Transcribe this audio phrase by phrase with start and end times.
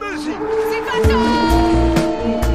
[0.00, 0.38] muziek.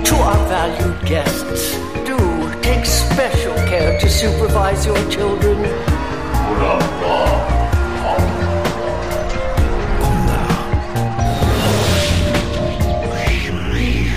[0.04, 2.18] To our valued guests, do
[2.62, 5.58] take special care to supervise your children.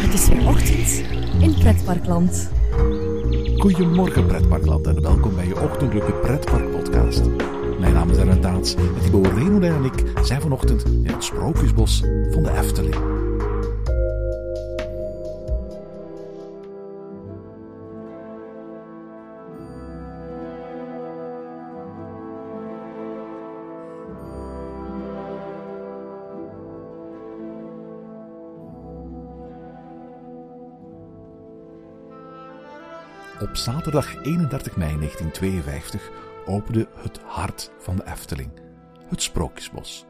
[0.02, 1.02] Het is weer ochtend
[1.39, 2.50] in Pretparkland.
[3.59, 7.23] Goedemorgen pretparkland en welkom bij je ochtendelijke pretparkpodcast.
[7.80, 12.02] Mijn naam is Aaron Taats en Thibaut Renolijn en ik zijn vanochtend in het Sprookjesbos
[12.30, 13.11] van de Efteling.
[33.42, 36.10] Op zaterdag 31 mei 1952
[36.46, 38.51] opende het hart van de Efteling,
[39.09, 40.06] het Sprookjesbos.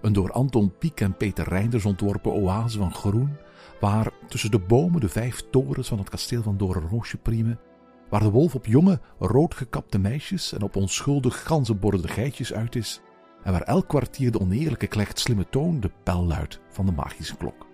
[0.00, 3.36] Een door Anton Pieck en Peter Reinders ontworpen oase van groen,
[3.80, 7.60] waar tussen de bomen de vijf torens van het kasteel van Doornroosje priemen,
[8.08, 13.00] waar de wolf op jonge, roodgekapte meisjes en op onschuldig ganzenborden geitjes uit is,
[13.42, 17.36] en waar elk kwartier de oneerlijke klecht slimme toon de bel luidt van de magische
[17.36, 17.71] klok.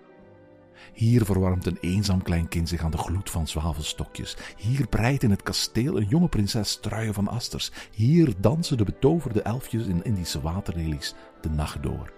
[0.99, 4.37] Hier verwarmt een eenzaam klein kind zich aan de gloed van zwavelstokjes.
[4.57, 7.71] Hier breidt in het kasteel een jonge prinses truien van asters.
[7.91, 12.11] Hier dansen de betoverde elfjes in Indische waterlelies de nacht door.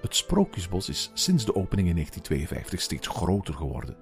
[0.00, 3.96] Het Sprookjesbos is sinds de opening in 1952 steeds groter geworden.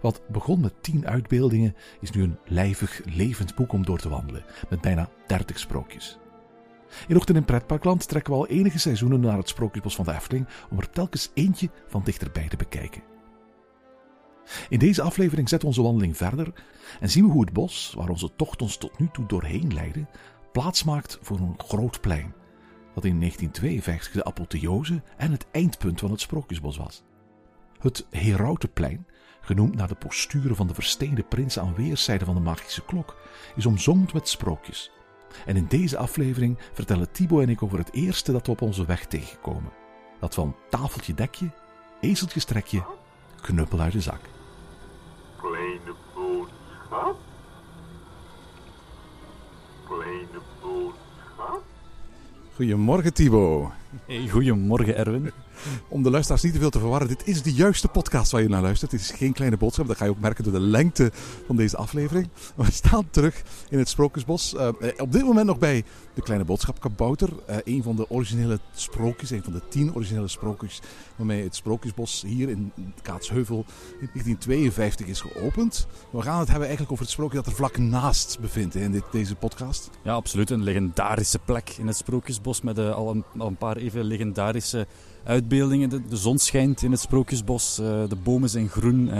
[0.00, 4.44] Wat begon met tien uitbeeldingen is nu een lijvig, levend boek om door te wandelen,
[4.68, 6.18] met bijna dertig sprookjes.
[7.08, 10.48] In Ochtend in Pretparkland trekken we al enige seizoenen naar het Sprookjesbos van de Efteling
[10.70, 13.02] om er telkens eentje van dichterbij te bekijken.
[14.68, 16.52] In deze aflevering zetten we onze wandeling verder
[17.00, 20.06] en zien we hoe het bos, waar onze tocht ons tot nu toe doorheen leidde,
[20.52, 22.34] plaatsmaakt voor een groot plein,
[22.94, 27.02] dat in 1952 de apotheose en het eindpunt van het Sprookjesbos was.
[27.78, 29.06] Het Herautenplein,
[29.40, 33.16] genoemd naar de posturen van de versteende prinsen aan weerszijden van de magische klok,
[33.56, 34.90] is omzongd met sprookjes.
[35.46, 38.86] En in deze aflevering vertellen Thibaut en ik over het eerste dat we op onze
[38.86, 39.72] weg tegenkomen.
[40.20, 41.50] Dat van tafeltje dekje,
[42.00, 42.84] ezeltje strekje,
[43.40, 44.20] knuppel uit de zak.
[45.36, 47.16] Kleine boodschap.
[49.86, 51.62] Kleine boodschap.
[52.54, 53.70] Goedemorgen Thibaut.
[54.06, 55.32] Hey, goedemorgen Erwin.
[55.88, 58.48] Om de luisteraars niet te veel te verwarren, dit is de juiste podcast waar je
[58.48, 58.90] naar luistert.
[58.90, 61.10] Dit is geen kleine boodschap, dat ga je ook merken door de lengte
[61.46, 62.28] van deze aflevering.
[62.54, 64.54] We staan terug in het Sprookjesbos.
[64.54, 65.84] Uh, op dit moment nog bij
[66.14, 67.28] de kleine boodschap Kabouter.
[67.50, 70.80] Uh, een van de originele sprookjes, een van de tien originele sprookjes
[71.16, 73.64] waarmee het Sprookjesbos hier in Kaatsheuvel
[74.00, 75.86] in 1952 is geopend.
[76.10, 79.04] We gaan het hebben eigenlijk over het sprookje dat er vlak naast bevindt in dit,
[79.12, 79.90] deze podcast.
[80.02, 80.50] Ja, absoluut.
[80.50, 84.86] Een legendarische plek in het Sprookjesbos met uh, al, een, paar even legendarische
[85.24, 85.88] uitbeeldingen.
[85.88, 89.10] De, zon schijnt in het Sprookjesbos, uh, de bomen zijn groen.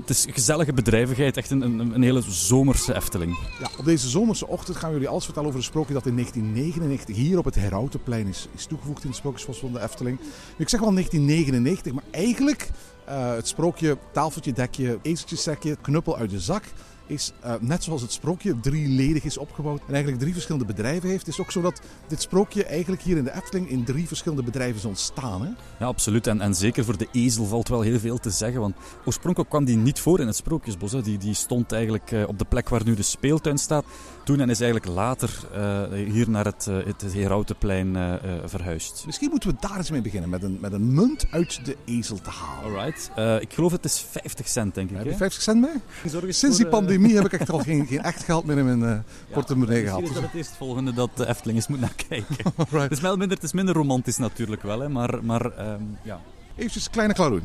[0.00, 3.38] Het is gezellige bedrijvigheid, echt een, een, een, hele zomerse Efteling.
[3.60, 6.14] Ja, op deze zomerse ochtend gaan we jullie alles vertellen over een sprookje dat in
[6.14, 10.18] 1999 hier op het Herautenplein is, is toegevoegd in het Sprookjesbos van de Efteling.
[10.56, 12.68] Ik zeg wel 1999, maar eigenlijk
[13.08, 16.64] uh, het sprookje tafeltje, dekje, ezeltje, sekje, knuppel uit de zak
[17.06, 21.28] is uh, net zoals het sprookje drieledig is opgebouwd en eigenlijk drie verschillende bedrijven heeft.
[21.28, 24.76] Is ook zo dat dit sprookje eigenlijk hier in de Efteling in drie verschillende bedrijven
[24.76, 25.42] is ontstaan.
[25.42, 25.48] Hè?
[25.78, 26.26] Ja, absoluut.
[26.26, 28.60] En, en zeker voor de ezel valt wel heel veel te zeggen.
[28.60, 30.92] Want oorspronkelijk kwam die niet voor in het Sprookjesbos.
[30.92, 31.02] Hè.
[31.02, 33.84] Die, die stond eigenlijk uh, op de plek waar nu de speeltuin staat.
[34.24, 39.02] Toen en is eigenlijk later uh, hier naar het, het Herautenplein verhuisd.
[39.06, 42.20] Misschien moeten we daar eens mee beginnen, met een, met een munt uit de ezel
[42.20, 42.64] te halen.
[42.64, 43.10] Alright.
[43.42, 44.96] ik geloof het is 50 cent, denk ik.
[44.96, 46.32] Heb je 50 cent mee?
[46.32, 48.98] Sinds die pandemie heb ik echt al geen, geen echt geld meer in mijn uh,
[49.32, 50.00] portemonnee ja, gehad.
[50.00, 52.52] Misschien is dat het eerstvolgende dat de Efteling eens moet naar kijken.
[52.80, 56.20] het, is wel minder, het is minder romantisch natuurlijk wel, hè, maar, maar um, ja.
[56.56, 57.42] Even kleine klaroen.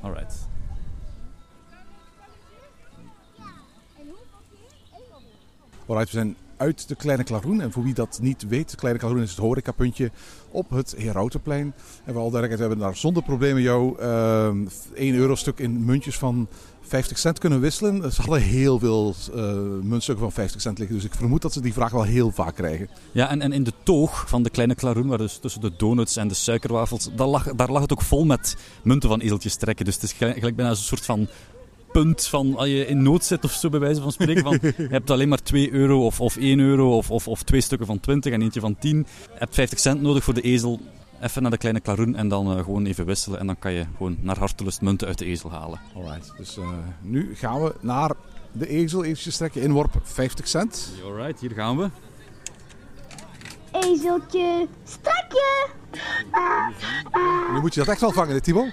[0.00, 0.47] Alright.
[5.88, 7.60] Alright, we zijn uit de Kleine Klaroen.
[7.60, 10.10] En voor wie dat niet weet, de Kleine Klaroen is het horecapuntje
[10.50, 11.74] op het Herautenplein.
[12.04, 14.48] En vooral duidelijkheid, we hebben daar zonder problemen jou uh,
[14.94, 16.48] 1 euro stuk in muntjes van
[16.80, 18.12] 50 cent kunnen wisselen.
[18.12, 19.52] Ze hadden heel veel uh,
[19.82, 20.96] muntstukken van 50 cent liggen.
[20.96, 22.88] Dus ik vermoed dat ze die vraag wel heel vaak krijgen.
[23.12, 26.16] Ja, en, en in de toog van de kleine klaroen, waar dus tussen de donuts
[26.16, 29.84] en de suikerwafels, daar lag, daar lag het ook vol met munten van ezeltjes trekken.
[29.84, 31.28] Dus het is gelijk bijna een soort van
[32.02, 34.42] punt van als je in nood zit of zo, bij wijze van spreken.
[34.42, 37.60] Van, je hebt alleen maar 2 euro of, of 1 euro of, of, of twee
[37.60, 38.96] stukken van 20 en eentje van 10.
[38.98, 40.80] Je hebt 50 cent nodig voor de ezel.
[41.20, 43.38] Even naar de kleine klaroen en dan uh, gewoon even wisselen.
[43.38, 45.80] En dan kan je gewoon naar hartelust munten uit de ezel halen.
[45.94, 46.68] Alright, dus uh,
[47.00, 48.12] nu gaan we naar
[48.52, 49.04] de ezel.
[49.04, 50.92] Eventjes trekken, inworp 50 cent.
[51.04, 51.90] Alright, hier gaan we.
[53.70, 55.68] Ezeltje, strakje.
[57.52, 58.66] Nu moet je dat echt wel vangen, Timo.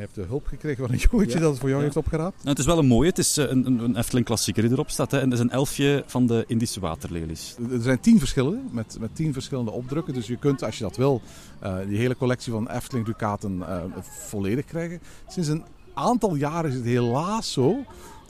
[0.00, 1.40] Je hebt de hulp gekregen van een jongetje Ja.
[1.40, 1.86] dat het voor jou Ja.
[1.86, 2.36] heeft opgeraapt.
[2.36, 3.08] Nou, het is wel een mooie.
[3.08, 5.10] Het is eh, een, een, een Efteling klassieker die erop staat.
[5.10, 5.18] Hè.
[5.20, 7.56] En dat is een elfje van de Indische waterlelies.
[7.72, 10.14] Er zijn tien verschillende, met, met tien verschillende opdrukken.
[10.14, 11.20] Dus je kunt, als je dat wil,
[11.58, 15.00] eh, die hele collectie van Efteling Ducaten eh, volledig krijgen.
[15.28, 15.64] Sinds een
[15.94, 17.76] aantal jaren is het helaas zo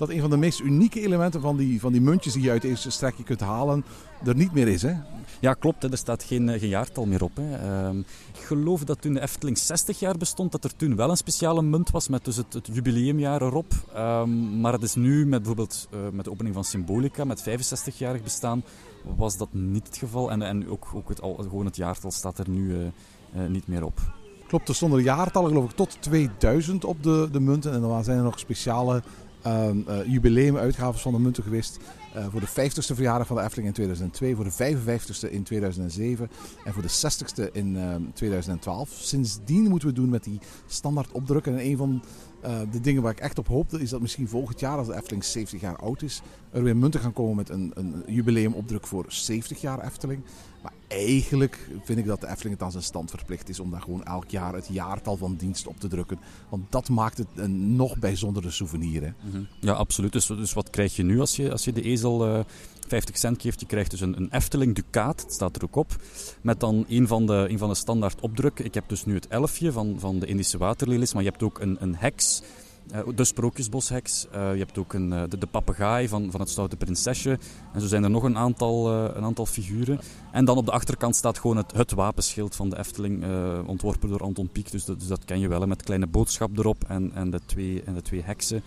[0.00, 2.62] dat een van de meest unieke elementen van die, van die muntjes die je uit
[2.62, 3.84] deze strekje kunt halen,
[4.24, 4.82] er niet meer is.
[4.82, 4.92] Hè?
[5.40, 5.82] Ja, klopt.
[5.82, 5.90] Hè.
[5.90, 7.36] Er staat geen, eh, geen jaartal meer op.
[7.36, 7.56] Hè.
[7.56, 7.98] Ehm,
[8.34, 11.62] ik geloof dat toen de Efteling 60 jaar bestond, dat er toen wel een speciale
[11.62, 13.72] munt was met dus het, het jubileumjaar erop.
[13.94, 18.22] Ehm, maar het is nu met bijvoorbeeld eh, met de opening van Symbolica, met 65-jarig
[18.22, 18.62] bestaan,
[19.16, 20.30] was dat niet het geval.
[20.30, 23.84] En, en ook, ook het, al, gewoon het jaartal staat er nu eh, niet meer
[23.84, 24.00] op.
[24.46, 27.72] Klopt, er stonden jaartallen geloof ik tot 2000 op de, de munten.
[27.72, 29.02] En dan zijn er nog speciale
[30.06, 31.78] jubileumuitgaves van de munten geweest.
[32.14, 36.30] eh, voor de 50ste verjaardag van de Efteling in 2002, voor de 55ste in 2007
[36.64, 38.90] en voor de 60ste in ehm, 2012.
[38.90, 41.52] Sindsdien moeten we doen met die standaard opdrukken.
[41.52, 42.02] En een van
[42.40, 44.94] eh, de dingen waar ik echt op hoopte is dat misschien volgend jaar, als de
[44.94, 49.04] Efteling 70 jaar oud is, er weer munten gaan komen met een, een jubileumopdruk voor
[49.08, 50.22] 70 jaar Efteling.
[50.62, 53.80] Maar eigenlijk vind ik dat de Efteling het aan zijn stand verplicht is om daar
[53.80, 56.18] gewoon elk jaar het jaartal van dienst op te drukken.
[56.48, 59.02] Want dat maakt het een nog bijzondere souvenir.
[59.02, 59.10] Hè?
[59.60, 60.12] Ja, absoluut.
[60.12, 62.44] Dus, dus wat krijg je nu als je, als je de ezel eh,
[62.86, 63.60] 50 cent geeft?
[63.60, 65.96] Je krijgt dus een, een Efteling Ducaat, het staat er ook op.
[66.40, 68.64] Met dan een van de, een van de standaard opdrukken.
[68.64, 71.60] Ik heb dus nu het elfje van, van de Indische waterlelies, maar je hebt ook
[71.60, 72.42] een, een heks.
[72.92, 74.26] Eh, de sprookjesbosheks.
[74.30, 77.38] Eh, je hebt ook een, eh, de, de papegaai van, van het Stoute Prinsesje.
[77.72, 80.00] En zo zijn er nog een aantal, een aantal figuren.
[80.32, 83.24] En dan op de achterkant staat gewoon het, het wapenschild van de Efteling,
[83.66, 84.70] ontworpen door Anton Pieck.
[84.70, 87.40] Dus dat, dus dat ken je wel, hè, met kleine boodschap erop en, en, de,
[87.46, 88.62] twee, en de twee heksen.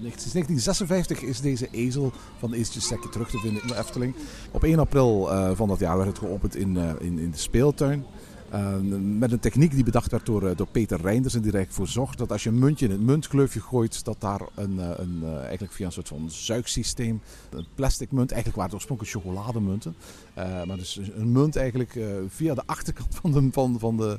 [0.00, 4.14] Sinds 1956 is deze ezel van de Ezeltjessekje terug te vinden in de Efteling.
[4.50, 8.04] Op 1 april van dat jaar werd het geopend in, in, in de speeltuin.
[8.50, 11.56] Eh, met een techniek die bedacht werd door, eh, door Peter Reinders en die er
[11.56, 14.80] eigenlijk voor zorgt dat als je een muntje in het muntkleufje gooit, dat daar een,
[14.80, 17.20] eh, een, eh, eigenlijk via een soort van zuigsysteem,
[17.50, 19.94] een plastic munt, eigenlijk waren het oorspronkelijk chocolademunten,
[20.66, 21.98] maar dus een munt eigenlijk
[22.28, 24.18] via de achterkant van de, van, van de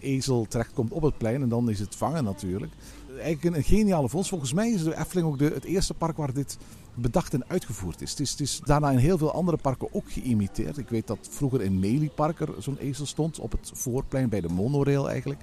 [0.00, 2.72] ezel terechtkomt op het plein en dan is het vangen natuurlijk.
[3.08, 4.30] Eigenlijk een, een geniale vondst.
[4.30, 6.58] Volgens mij is de Efteling ook de, het eerste park waar dit
[7.00, 8.18] bedacht en uitgevoerd is.
[8.18, 8.60] Het, is.
[8.64, 10.78] daarna in heel veel andere parken ook geïmiteerd.
[10.78, 14.48] Ik weet dat vroeger in Meliepark er zo'n ezel stond, op het voorplein bij de
[14.48, 15.40] monorail eigenlijk.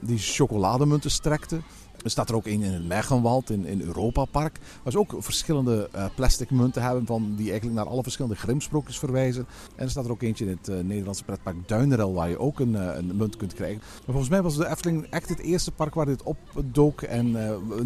[0.00, 1.60] Die chocolademunten strekte.
[2.02, 4.58] Er staat er ook een in het Mergenwald, in, in Europa Park.
[4.82, 8.98] Waar ze ook verschillende eh, plastic munten hebben van, die eigenlijk naar alle verschillende grimsprookjes
[8.98, 9.46] verwijzen.
[9.76, 12.60] En er staat er ook eentje in het eh, Nederlandse pretpark Duinerel waar je ook
[12.60, 13.78] een, eh, een munt kunt krijgen.
[13.78, 17.02] Maar volgens mij was de Efteling echt het eerste park waar dit opdook.
[17.02, 17.36] En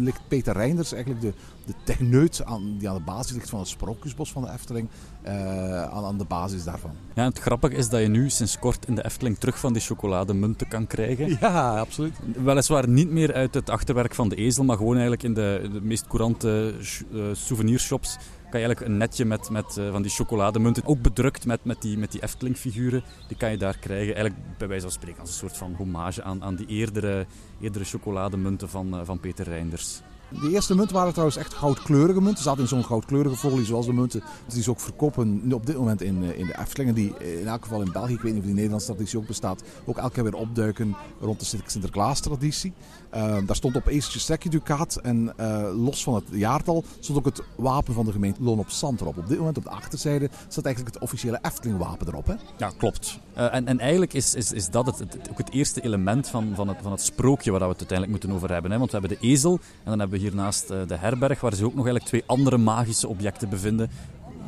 [0.03, 1.33] ligt Peter Reinders eigenlijk de,
[1.65, 4.89] de techneut aan, die aan de basis ligt van het Sprookjesbos van de Efteling.
[5.23, 6.91] Eh, aan, aan de basis daarvan.
[7.13, 9.81] Ja, het grappige is dat je nu sinds kort in de Efteling terug van die
[9.81, 11.37] chocolademunten kan krijgen.
[11.39, 12.13] Ja, absoluut.
[12.43, 15.81] Weliswaar niet meer uit het achterwerk van de ezel, maar gewoon eigenlijk in de, de
[15.81, 16.73] meest courante
[17.13, 18.17] eh, souvenirshops
[18.53, 21.81] kan je eigenlijk een netje met, met eh, van die chocolademunten, ook bedrukt met, met
[21.81, 24.15] die, met die Efteling-figuren, die kan je daar krijgen.
[24.15, 27.25] Eigenlijk bij wijze van spreken als een soort van hommage aan, aan die eerdere,
[27.61, 30.01] eerdere chocolademunten van, van Peter Reinders.
[30.41, 32.37] De eerste munten waren trouwens echt goudkleurige munten.
[32.37, 35.77] Ze zaten in zo'n goudkleurige folie zoals de munten die ze ook verkopen op dit
[35.77, 36.89] moment in, eh, in de Efteling.
[36.89, 39.17] En die eh, in elk geval in België, ik weet niet of die Nederlandse traditie
[39.19, 42.73] ook bestaat, ook elke keer weer opduiken rond de Sint- Sinterklaas-traditie.
[43.09, 45.33] Eh, daar stond op Ezeltje Sekje Ducaat en
[45.75, 49.17] los van het jaartal stond ook het wapen van de gemeente Loon op Zand erop.
[49.17, 52.27] Op dit moment op de achterzijde staat eigenlijk het officiële Efteling-wapen erop.
[52.27, 52.33] Hè?
[52.57, 53.19] Ja, klopt.
[53.33, 56.51] Eh, en, en eigenlijk is, is, is dat het, het- ook het eerste element van,
[56.55, 58.71] van, het, van het sprookje waar we het uiteindelijk moeten over hebben.
[58.71, 58.77] Hè?
[58.77, 61.65] Want we hebben de ezel en dan hebben we hiernaast eh, de herberg, waar zich
[61.65, 63.89] ook nog eigenlijk twee andere magische objecten bevinden,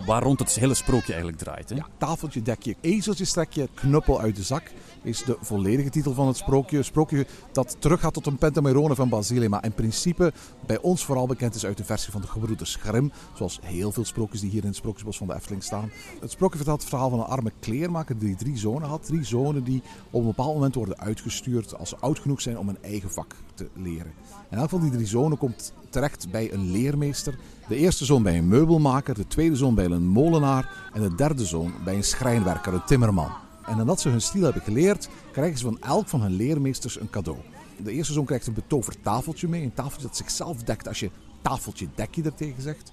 [0.05, 1.69] waar rond het hele sprookje eigenlijk draait.
[1.69, 1.75] Hè?
[1.97, 4.71] Tafeltje, dekje, ezeltje, strekje, knuppel uit de zak
[5.05, 6.83] is de volledige titel van het sprookje.
[6.83, 10.33] Sprookje dat teruggaat tot een Pentamerone van Basile, maar in principe
[10.65, 13.11] bij ons vooral bekend is uit de versie van de gebroeders Grimm.
[13.33, 15.91] Zoals heel veel sprookjes die hier in het sprookjesbos van de Efteling staan.
[16.21, 19.05] Het sprookje vertelt het verhaal van een arme kleermaker die drie zonen had.
[19.05, 22.69] Drie zonen die op een bepaald moment worden uitgestuurd als ze oud genoeg zijn om
[22.69, 24.13] een eigen vak te leren.
[24.49, 27.37] En elk van die drie zonen komt terecht bij een leermeester.
[27.67, 31.45] De eerste zoon bij een meubelmaker, de tweede zoon bij een molenaar en de derde
[31.45, 33.44] zoon bij een schrijnwerker, een timmerman.
[33.65, 37.09] En nadat ze hun stil hebben geleerd, krijgen ze van elk van hun leermeesters een
[37.09, 37.37] cadeau.
[37.83, 41.09] De eerste zoon krijgt een betoverd tafeltje mee, een tafeltje dat zichzelf dekt als je
[41.41, 42.91] tafeltje dekje er tegen zegt.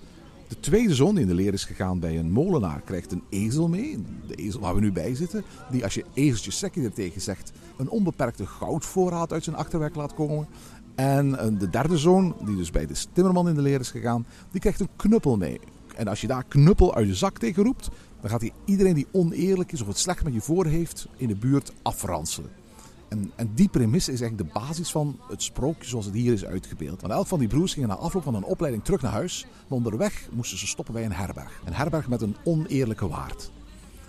[0.48, 3.68] De tweede zoon die in de leer is gegaan bij een molenaar krijgt een ezel
[3.68, 7.20] mee, de ezel waar we nu bij zitten, die als je ezeltje sekje er tegen
[7.20, 10.48] zegt een onbeperkte goudvoorraad uit zijn achterwerk laat komen.
[10.94, 14.26] En eh, de derde zoon, die dus bij de timmerman in de leer is gegaan,
[14.50, 15.60] die krijgt een knuppel mee.
[15.96, 17.88] En als je daar knuppel uit je zak tegen roept,
[18.22, 21.28] dan gaat hij iedereen die oneerlijk is of het slecht met je voor heeft in
[21.28, 22.50] de buurt afranselen.
[23.08, 26.44] En, en die premisse is eigenlijk de basis van het sprookje zoals het hier is
[26.44, 27.00] uitgebeeld.
[27.00, 29.46] Want elk van die broers gingen na afloop van een opleiding terug naar huis.
[29.68, 31.60] Maar onderweg moesten ze stoppen bij een herberg.
[31.64, 33.50] Een herberg met een oneerlijke waard.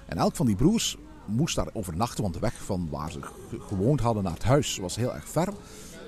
[0.05, 3.59] En elk van die broers moest daar overnachten, want de weg van waar ze ge-
[3.59, 5.53] gewoond hadden naar het huis was heel erg ver.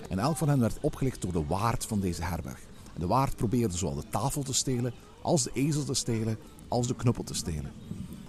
[0.10, 2.60] En elk van hen werd opgelicht door de waard van deze herberg.
[2.94, 6.38] En de waard probeerde zowel de tafel te stelen, als de ezel te stelen,
[6.76, 7.72] als de knuppel te stelen.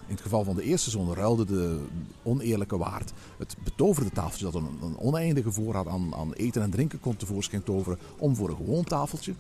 [0.07, 1.81] In het geval van de eerste zoon ruilde de
[2.23, 7.17] oneerlijke waard het betoverde tafeltje dat een, oneindige voorraad aan, aan eten en drinken kon
[7.17, 9.35] tevoorschijn toveren om voor een gewoon tafeltje.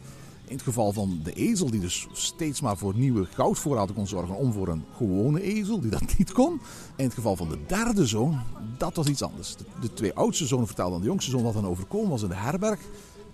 [0.44, 4.34] In het geval van de ezel, die dus steeds maar voor nieuwe goudvoorraden kon zorgen,
[4.34, 6.60] om voor een gewone ezel, die dat niet kon.
[6.96, 8.40] In het geval van de derde zoon,
[8.78, 9.56] dat was iets anders.
[9.56, 12.28] De, de twee oudste zonen vertelden aan de jongste zoon wat hen overkomen was in
[12.28, 12.80] de herberg.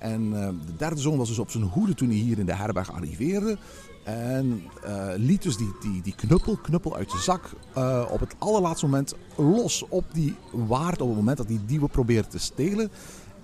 [0.03, 2.55] En eh, de derde zoon was dus op zijn hoede toen hij hier in de
[2.55, 3.59] herberg arriveerde.
[4.05, 8.35] En eh, liet dus die, die, die knuppel, knuppel uit de zak eh, op het
[8.39, 11.01] allerlaatste moment los op die waard.
[11.01, 12.91] Op het moment dat die dieven probeerde te stelen.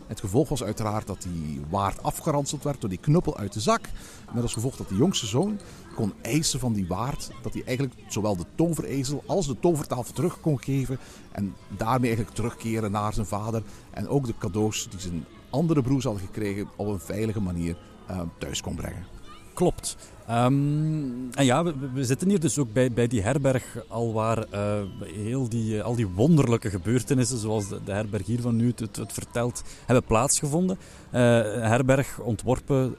[0.06, 3.88] Het gevolg was uiteraard dat die waard afgeranseld werd door die knuppel uit de zak.
[4.34, 5.58] Met als gevolg dat de jongste zoon
[5.94, 10.40] kon eisen van die waard dat hij eigenlijk zowel de toverezel als de tovertafel terug
[10.40, 10.98] kon geven.
[11.32, 13.62] En daarmee eigenlijk terugkeren naar zijn vader.
[13.90, 17.76] En ook de cadeaus die zijn andere broers hadden gekregen op een veilige manier
[18.06, 19.06] eh, thuis kon brengen.
[19.54, 19.96] Klopt.
[20.26, 21.64] Ehm, en ja,
[21.94, 25.84] we, zitten hier dus ook bij, bij die herberg al waar eh, heel die, eh,
[25.84, 30.04] al die wonderlijke gebeurtenissen, zoals de, de herberg hier van nu het, het, vertelt, hebben
[30.04, 30.78] plaatsgevonden.
[31.10, 32.96] Herberg ontworpen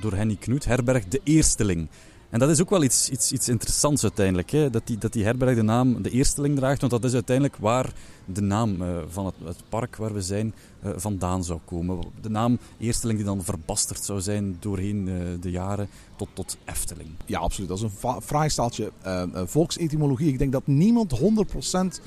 [0.00, 1.88] door Henny Knoet, herberg De Eersteling.
[2.30, 4.70] En dat is ook wel iets, iets, iets interessants uiteindelijk, hè?
[4.70, 7.92] Dat, die, dat die herberg de naam De Eersteling draagt, want dat is uiteindelijk waar
[8.24, 11.98] de naam eh, van het, het park waar we zijn eh, vandaan zou komen.
[12.20, 17.08] De naam Eersteling die dan verbasterd zou zijn doorheen eh, de jaren tot, tot Efteling.
[17.26, 17.68] Ja, absoluut.
[17.68, 18.92] Dat is een fraai staaltje
[19.32, 20.28] volksetymologie.
[20.28, 21.20] Ik denk dat niemand
[21.98, 22.00] 100%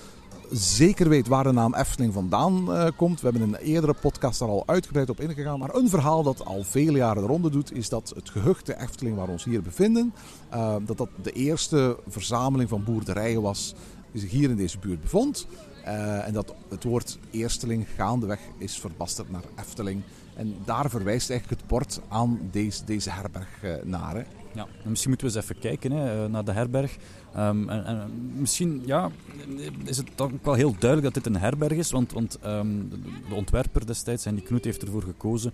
[0.52, 3.22] zeker weet waar de naam Efteling vandaan eh, komt.
[3.22, 5.60] We hebben in een eerdere podcast daar al uitgebreid op ingegaan.
[5.60, 8.80] Maar een verhaal dat al vele jaren de ronde doet, is dat het gehucht de
[8.80, 10.14] Efteling waar we ons hier bevinden,
[10.50, 13.76] eh, dat dat de eerste verzameling van boerderijen was
[14.12, 15.48] die zich hier in deze buurt bevond.
[15.84, 20.02] Eh, en dat het woord Eersteling gaandeweg is verbasterd naar Efteling.
[20.36, 24.41] En daar verwijst eigenlijk het bord aan deze, deze herberg hè.
[24.54, 26.98] Ja, en misschien moeten we eens even kijken hè, eh, naar de herberg.
[27.34, 29.12] Ehm, en, en misschien ja,
[29.84, 32.68] is het dan ook wel heel duidelijk dat dit een herberg is, want, want ehm,
[33.30, 35.54] de, ontwerper destijds, en die Knoet, heeft ervoor gekozen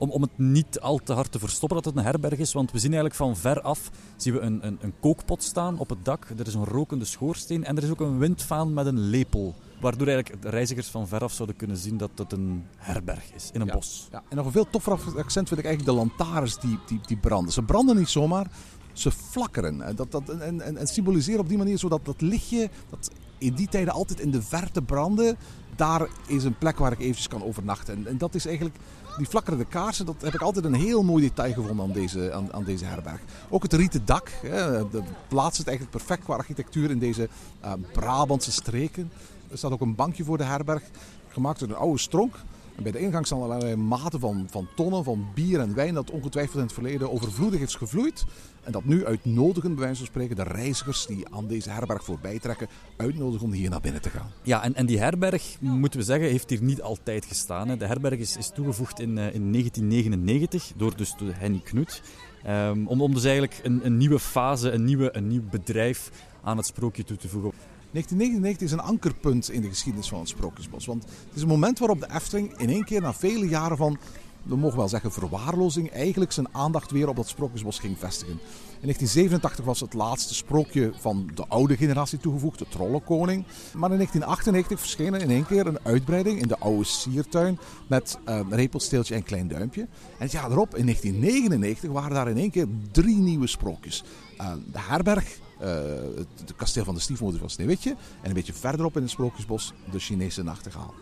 [0.00, 2.52] om, om het niet al te hard te verstoppen dat het een herberg is.
[2.52, 5.88] Want we zien eigenlijk van ver af zien we een, een, een kookpot staan op
[5.88, 6.26] het dak.
[6.38, 9.54] Er is een rokende schoorsteen en er is ook een windvaan met een lepel.
[9.80, 13.66] Waardoor eigenlijk reizigers van veraf zouden kunnen zien dat het een herberg is in een
[13.66, 13.72] Ja.
[13.72, 14.08] bos.
[14.12, 17.16] Ja, en nog een veel toffer accent vind ik eigenlijk de lantaarns die, die, die
[17.16, 17.52] branden.
[17.52, 18.46] Ze branden niet zomaar,
[18.92, 19.82] ze flakkeren.
[19.82, 23.54] En, dat, dat, en, en, en symboliseren op die manier zodat dat lichtje, dat in
[23.54, 25.36] die tijden altijd in de verte brandde,
[25.76, 27.94] daar is een plek waar ik eventjes kan overnachten.
[27.96, 28.76] En, en dat is eigenlijk,
[29.16, 32.52] die flakkerende kaarsen, dat heb ik altijd een heel mooi detail gevonden aan deze, aan,
[32.52, 33.20] aan deze herberg.
[33.48, 37.28] Ook het rieten dak, hè, de, plaatst het eigenlijk perfect qua architectuur in deze
[37.60, 39.10] eh, Brabantse streken.
[39.50, 40.82] Er staat ook een bankje voor de herberg,
[41.28, 42.34] gemaakt door een oude stronk.
[42.76, 46.10] En bij de ingang staan allerlei maten van, van tonnen van bier en wijn dat
[46.10, 48.24] ongetwijfeld in het verleden overvloedig is gevloeid.
[48.62, 52.38] En dat nu uitnodigen, bij wijze van spreken, de reizigers die aan deze herberg voorbij
[52.38, 54.30] trekken, uitnodigen om hier naar binnen te gaan.
[54.42, 57.68] Ja, en, en die herberg, moeten we zeggen, heeft hier niet altijd gestaan.
[57.68, 57.76] Hè.
[57.76, 62.02] De herberg is, toegevoegd in, eh, in 1999 door dus Henny Knoet.
[62.42, 66.10] Ehm, om, om dus eigenlijk een, een nieuwe fase, een, nieuwe, een nieuw bedrijf
[66.42, 67.52] aan het sprookje toe te voegen.
[67.92, 70.86] 1999 is een ankerpunt in de geschiedenis van het Sprookjesbos.
[70.86, 73.98] Want het is een moment waarop de Efteling in één keer na vele jaren van,
[74.42, 78.32] we mogen wel zeggen, verwaarlozing, eigenlijk zijn aandacht weer op dat Sprookjesbos ging vestigen.
[78.80, 83.44] In 1987 was het laatste sprookje van de oude generatie toegevoegd, de Trollenkoning.
[83.74, 88.18] Maar in 1998 verscheen er in één keer een uitbreiding in de oude siertuin met
[88.24, 89.80] eh, Repelsteeltje en Klein Duimpje.
[89.80, 94.04] En het jaar erop, in 1999, waren daar in één keer drie nieuwe sprookjes.
[94.36, 97.90] Eh, de herberg, het, het kasteel van de stiefmoeder van Sneeuwwitje.
[97.90, 100.94] En een beetje verderop in het Sprookjesbos de Chinese nachtegaal.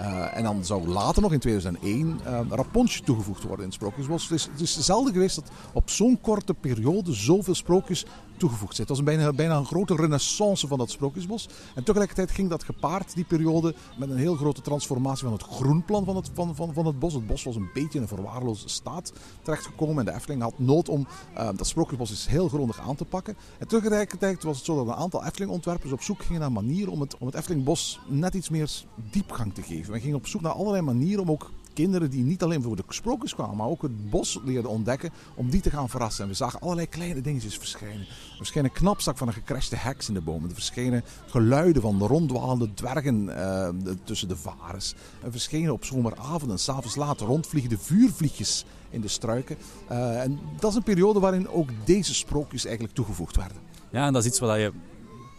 [0.00, 4.28] Eh, en dan zou later nog in 2001 uh, Rapunzel toegevoegd worden in het Sprookjesbos.
[4.28, 8.04] Dus het is zelden geweest dat op zo'n korte periode zoveel sprookjes
[8.40, 8.86] toegevoegd zijn.
[8.86, 11.48] Het was een bijna, bijna een grote renaissance van dat Sprookjesbos.
[11.74, 16.04] En tegelijkertijd ging dat gepaard, die periode, met een heel grote transformatie van het groenplan
[16.04, 17.14] van het, van, van, van het bos.
[17.14, 19.98] Het bos was een beetje in een verwaarloosde staat terechtgekomen.
[19.98, 21.06] En de Efteling had nood om
[21.36, 23.36] uh, dat Sprookjesbos eens heel grondig aan te pakken.
[23.58, 27.00] En tegelijkertijd was het zo dat een aantal Efteling-ontwerpers op zoek gingen naar manieren om
[27.00, 28.70] het, om het Eftelingbos net iets meer
[29.10, 29.92] diepgang te geven.
[29.92, 32.84] We gingen op zoek naar allerlei manieren om ook kinderen die niet alleen voor de
[32.88, 36.24] sprookjes kwamen, maar ook het bos leerden ontdekken, om die te gaan verrassen.
[36.24, 38.00] En we zagen allerlei kleine dingetjes verschijnen.
[38.00, 40.48] Er verscheen een knapzak van een gecrashte heks in de bomen.
[40.48, 43.68] Er verschenen geluiden van ronddwalende dwergen eh,
[44.04, 44.94] tussen de varens.
[45.22, 49.56] Er verschenen op zomeravond en s'avonds laat rondvliegende vuurvliegjes in de struiken.
[49.90, 53.56] Uh, en dat is een periode waarin ook deze sprookjes eigenlijk toegevoegd werden.
[53.90, 54.72] Ja, en dat is iets wat je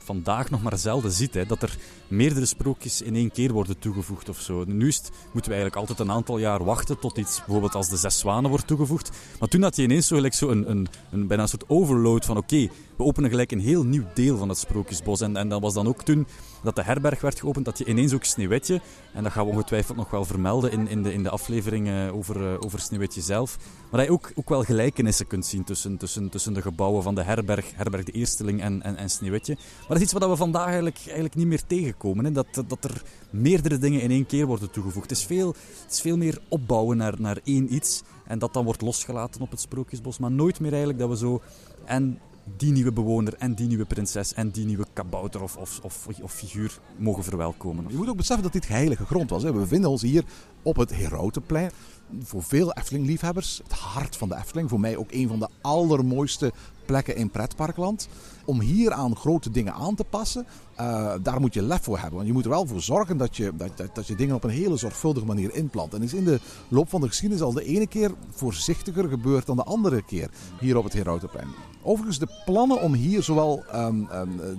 [0.03, 1.33] vandaag nog maar zelden ziet.
[1.33, 1.77] Hè, dat er
[2.07, 4.63] meerdere sprookjes in één keer worden toegevoegd of zo.
[4.67, 7.97] Nu is moeten we eigenlijk altijd een aantal jaar wachten tot iets bijvoorbeeld als de
[7.97, 9.09] Zes Zwanen wordt toegevoegd.
[9.39, 12.25] Maar toen had je ineens zo, gelijk zo een, een, een, bijna een soort overload
[12.25, 15.21] van oké, we openen gelijk een heel nieuw deel van het Sprookjesbos.
[15.21, 16.27] En, en dat was dan ook toen
[16.63, 18.81] dat de herberg werd geopend, dat je ineens ook Sneeuwwitje,
[19.13, 22.15] en dat gaan we ongetwijfeld nog wel vermelden in, in, de, in de aflevering uh,
[22.15, 23.57] over, uh, over zelf,
[23.89, 27.15] maar dat je ook, ook wel gelijkenissen kunt zien tussen, tussen, tussen de gebouwen van
[27.15, 29.09] de herberg, herberg de Eersteling en, en, en.
[29.21, 32.31] Maar dat is iets wat we vandaag eigenlijk, eigenlijk niet meer tegenkomen, hè?
[32.31, 35.09] Dat, dat er meerdere dingen in één keer worden toegevoegd.
[35.09, 35.47] Het is veel,
[35.83, 39.51] het is veel meer opbouwen naar, naar één iets, en dat dan wordt losgelaten op
[39.51, 41.41] het Sprookjesbos, maar nooit meer eigenlijk dat we zo...
[41.85, 42.19] En
[42.57, 45.79] die nieuwe bewoner en die nieuwe prinses en die nieuwe kabouter of, of,
[46.21, 47.85] of, figuur mogen verwelkomen.
[47.89, 49.43] Je moet ook beseffen dat dit heilige grond was.
[49.43, 49.53] Hè.
[49.53, 50.23] We bevinden ons hier
[50.61, 51.71] op het Herautenplein.
[52.19, 54.69] Voor veel Efteling-liefhebbers het hart van de Efteling.
[54.69, 56.51] Voor mij ook een van de allermooiste
[56.85, 58.07] plekken in pretparkland.
[58.51, 60.45] Om hier aan grote dingen aan te passen,
[60.79, 62.15] uh, daar moet je lef voor hebben.
[62.15, 64.43] Want je moet er wel voor zorgen dat je, dat, dat, dat, je dingen op
[64.43, 65.93] een hele zorgvuldige manier inplant.
[65.93, 69.55] En is in de loop van de geschiedenis al de ene keer voorzichtiger gebeurd dan
[69.55, 70.29] de andere keer
[70.59, 71.47] hier op het Herautenplein.
[71.81, 74.07] Overigens, de plannen om hier zowel um,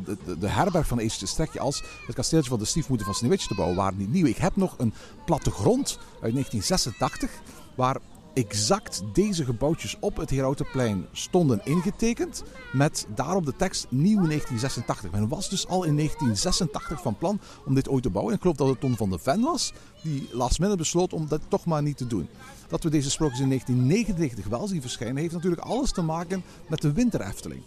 [0.05, 3.49] de, de, de, herberg van Eestje Strekje als het kasteeltje van de stiefmoeder van Sneeuwwitje
[3.49, 4.27] te bouwen waren niet nieuw.
[4.27, 4.95] Ik heb nog een
[5.25, 7.31] plattegrond uit 1986
[7.75, 7.97] waar
[8.35, 12.43] exact deze gebouwtjes op het Herautenplein stonden ingetekend.
[12.73, 15.11] Met daarop de tekst nieuw 1986.
[15.11, 18.33] Men was dus al in 1986 van plan om dit ooit te bouwen.
[18.33, 19.73] En ik geloof dat het Ton van de Ven was
[20.03, 22.29] die last minute besloot om dat toch maar niet te doen.
[22.69, 26.81] Dat we deze sprookjes in 1999 wel zien verschijnen, heeft natuurlijk alles te maken met
[26.81, 27.63] de Winter Efteling.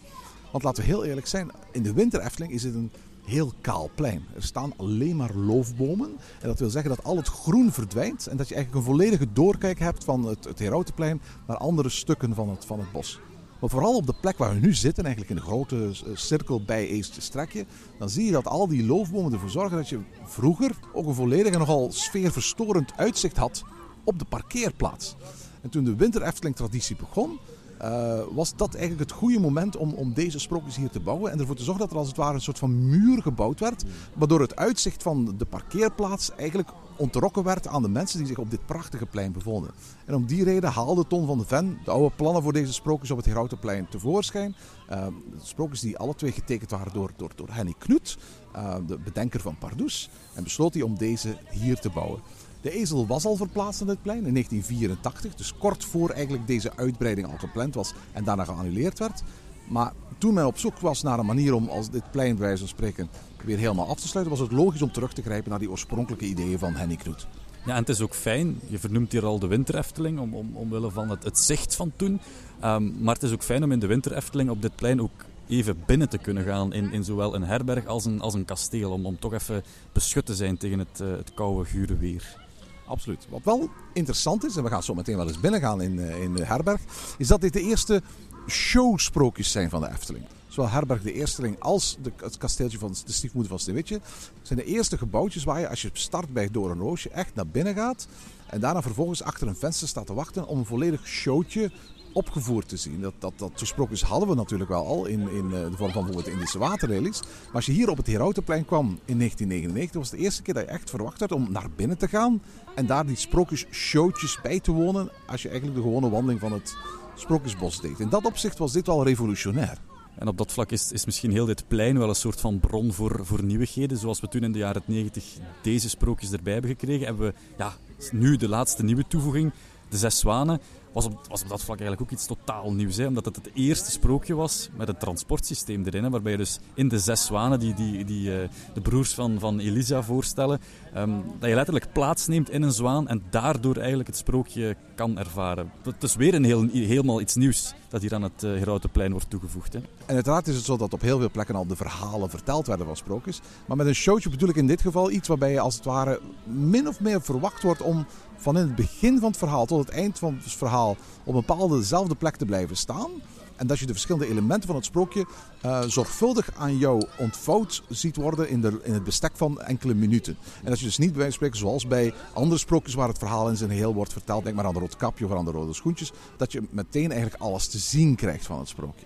[0.51, 2.91] Want laten we heel eerlijk zijn, in de Winter Efteling is het een
[3.25, 4.25] heel kaal plein.
[4.36, 6.10] Er staan alleen maar loofbomen.
[6.41, 8.27] En dat wil zeggen dat al het groen verdwijnt.
[8.27, 12.34] En dat je eigenlijk een volledige doorkijk hebt van het, het Herautenplein naar andere stukken
[12.34, 13.19] van het, van het bos.
[13.60, 16.63] Maar vooral op de plek waar we nu zitten, eigenlijk in de grote eh, cirkel
[16.63, 17.65] bij Eeste Strekje,
[18.00, 21.54] dan zie je dat al die loofbomen ervoor zorgen dat je vroeger ook een volledig
[21.54, 23.63] en nogal sfeerverstorend uitzicht had
[24.04, 25.15] op de parkeerplaats.
[25.62, 27.39] En toen de Winter Efteling traditie begon,
[27.82, 31.32] uh, was dat eigenlijk het goede moment om, om deze sprookjes hier te bouwen.
[31.32, 33.84] En ervoor te zorgen dat er als het ware een soort van muur gebouwd werd.
[34.14, 38.50] Waardoor het uitzicht van de parkeerplaats eigenlijk ontrokken werd aan de mensen die zich op
[38.50, 39.72] dit prachtige plein bevonden.
[40.06, 43.12] En om die reden haalde Ton van de Ven de oude plannen voor deze sprookjes
[43.12, 44.56] op het Herautenplein tevoorschijn.
[44.92, 45.08] Uh,
[45.42, 48.18] sprookjes die alle twee getekend waren door, door, door Henny Knut,
[48.56, 50.10] uh, de bedenker van Pardoes.
[50.34, 52.22] En besloot hij om deze hier te bouwen.
[52.65, 56.71] De ezel was al verplaatst aan het plein in 1984, dus kort voor eigenlijk deze
[56.75, 59.23] uitbreiding al gepland was en daarna geannuleerd werd.
[59.67, 62.60] Maar toen men op zoek was naar een manier om als dit plein bij wijze
[62.60, 63.10] van spreken
[63.43, 66.25] weer helemaal af te sluiten, was het logisch om terug te grijpen naar die oorspronkelijke
[66.25, 67.28] ideeën van Henny Knoet.
[67.65, 70.56] Ja, en het is ook fijn, je vernoemt hier al de Winter Efteling om, om,
[70.56, 72.19] omwille van het, het zicht van toen.
[72.63, 75.25] Um, maar het is ook fijn om in de Winter Efteling op dit plein ook
[75.47, 78.91] even binnen te kunnen gaan in, in zowel een herberg als een, als een kasteel.
[78.91, 82.44] Om, om toch even beschut te zijn tegen het, uh, het koude, gure weer.
[82.86, 83.28] Absoluut.
[83.30, 86.34] Wat wel interessant is, en we gaan zo meteen wel eens binnengaan in, uh, in
[86.34, 86.82] de herberg,
[87.17, 88.02] is dat dit de eerste
[88.48, 90.26] showsprookjes zijn van de Efteling.
[90.48, 94.02] Zowel Herberg de Eersteling als de, het kasteeltje van de stiefmoeder van Sneeuwwitje
[94.41, 98.08] zijn de eerste gebouwtjes waar je als je start bij Doornroosje echt naar binnen gaat.
[98.48, 101.71] En daarna vervolgens achter een venster staat te wachten om een volledig showtje
[102.15, 103.01] opgevoerd te zien.
[103.01, 106.04] Dat, dat, dat sprookjes hadden we natuurlijk wel al in, in eh, de vorm van
[106.04, 107.19] bijvoorbeeld Indische waterlelies.
[107.21, 110.54] Maar als je hier op het Herautenplein kwam in 1999, was het de eerste keer
[110.54, 112.41] dat je echt verwacht werd om naar binnen te gaan.
[112.75, 116.75] En daar die sprookjesshowtjes bij te wonen als je eigenlijk de gewone wandeling van het
[117.15, 117.99] Sprookjesbos deed.
[117.99, 119.78] In dat opzicht was dit wel revolutionair.
[120.15, 122.93] En op dat vlak is, is misschien heel dit plein wel een soort van bron
[122.93, 123.97] voor, voor nieuwigheden.
[123.97, 125.25] Zoals we toen in de jaren 90
[125.62, 127.73] deze sprookjes erbij hebben gekregen, hebben we ja,
[128.12, 129.51] nu de laatste nieuwe toevoeging,
[129.89, 130.60] de Zes Zwanen
[130.95, 132.98] was op, was op dat vlak eigenlijk ook iets totaal nieuws.
[132.98, 133.08] Hè?
[133.08, 136.10] Omdat het het eerste sprookje was met een transportsysteem erin.
[136.10, 139.60] Waarbij je dus in de zes zwanen, die, die, die uh, de broers van, van
[139.60, 140.60] Elisa voorstellen,
[140.98, 145.71] um, dat je letterlijk plaatsneemt in een zwaan en daardoor eigenlijk het sprookje kan ervaren.
[145.84, 149.30] Het is weer een heel, helemaal iets nieuws dat hier aan het uh, Herautenplein wordt
[149.30, 149.74] toegevoegd.
[149.74, 149.80] Hè?
[150.06, 152.86] En uiteraard is het zo dat op heel veel plekken al de verhalen verteld werden
[152.86, 153.41] van sprookjes.
[153.65, 156.19] Maar met een showtje bedoel ik in dit geval iets waarbij je als het ware
[156.43, 158.06] min of meer verwacht wordt om
[158.45, 161.45] van in het begin van het verhaal tot het eind van het verhaal op een
[161.45, 163.10] bepaalde dezelfde plek te blijven staan.
[163.55, 165.25] En dat je de verschillende elementen van het sprookje
[165.62, 170.38] eh, zorgvuldig aan jou ontvouwd ziet worden in, de, in het bestek van enkele minuten.
[170.63, 173.58] En dat je dus niet bij spreken, zoals bij andere sprookjes waar het verhaal in
[173.58, 176.12] zijn geheel wordt verteld, denk maar aan de rood kapje of aan de rode schoentjes,
[176.38, 179.05] dat je meteen eigenlijk alles te zien krijgt van het sprookje.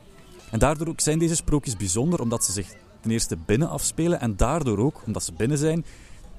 [0.52, 4.36] En daardoor ook zijn deze sprookjes bijzonder, omdat ze zich ten eerste binnen afspelen en
[4.36, 5.86] daardoor ook, omdat ze binnen zijn,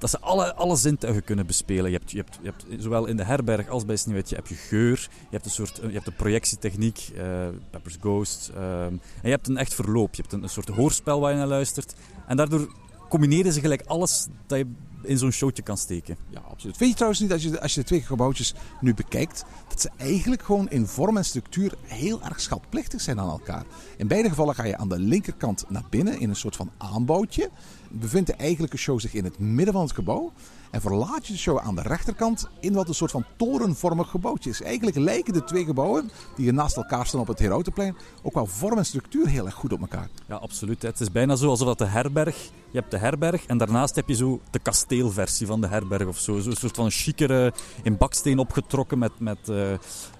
[0.01, 1.91] dat ze alle, zintuigen kunnen bespelen.
[1.91, 4.55] Je hebt, je, hebt, je hebt zowel in de herberg als bij Sneeuwwitje heb je
[4.55, 9.29] geur, je hebt een soort je hebt de projectietechniek, uh, Pepper's Ghost, um, en je
[9.29, 10.15] hebt een echt verloop.
[10.15, 11.95] Je hebt een, een soort hoorspel waar je naar luistert.
[12.27, 12.73] En daardoor
[13.09, 14.67] combineren ze gelijk alles dat je
[15.03, 16.17] in zo'n showtje kan steken.
[16.29, 16.77] Ja, absoluut.
[16.77, 19.89] Vind je trouwens niet, als je, als je de twee gebouwtjes nu bekijkt, dat ze
[19.97, 23.65] eigenlijk gewoon in vorm en structuur heel erg schatplichtig zijn aan elkaar.
[23.97, 27.49] In beide gevallen ga je aan de linkerkant naar binnen in een soort van aanbouwtje.
[27.91, 30.31] Bevindt de eigenlijke show zich in het midden van het gebouw.
[30.71, 34.49] En verlaat je de show aan de rechterkant in wat een soort van torenvormig gebouwtje
[34.49, 34.61] is.
[34.61, 38.77] Eigenlijk lijken de twee gebouwen die naast elkaar staan op het Herautenplein ook wel vorm
[38.77, 40.09] en structuur heel erg goed op elkaar.
[40.27, 40.81] Ja, absoluut.
[40.81, 42.35] Het is bijna zo alsof dat de herberg,
[42.71, 46.17] je hebt de herberg en daarnaast heb je zo de kasteelversie van de herberg of
[46.17, 46.39] zo.
[46.39, 49.71] Zo'n soort van chicere, in baksteen opgetrokken met, met uh,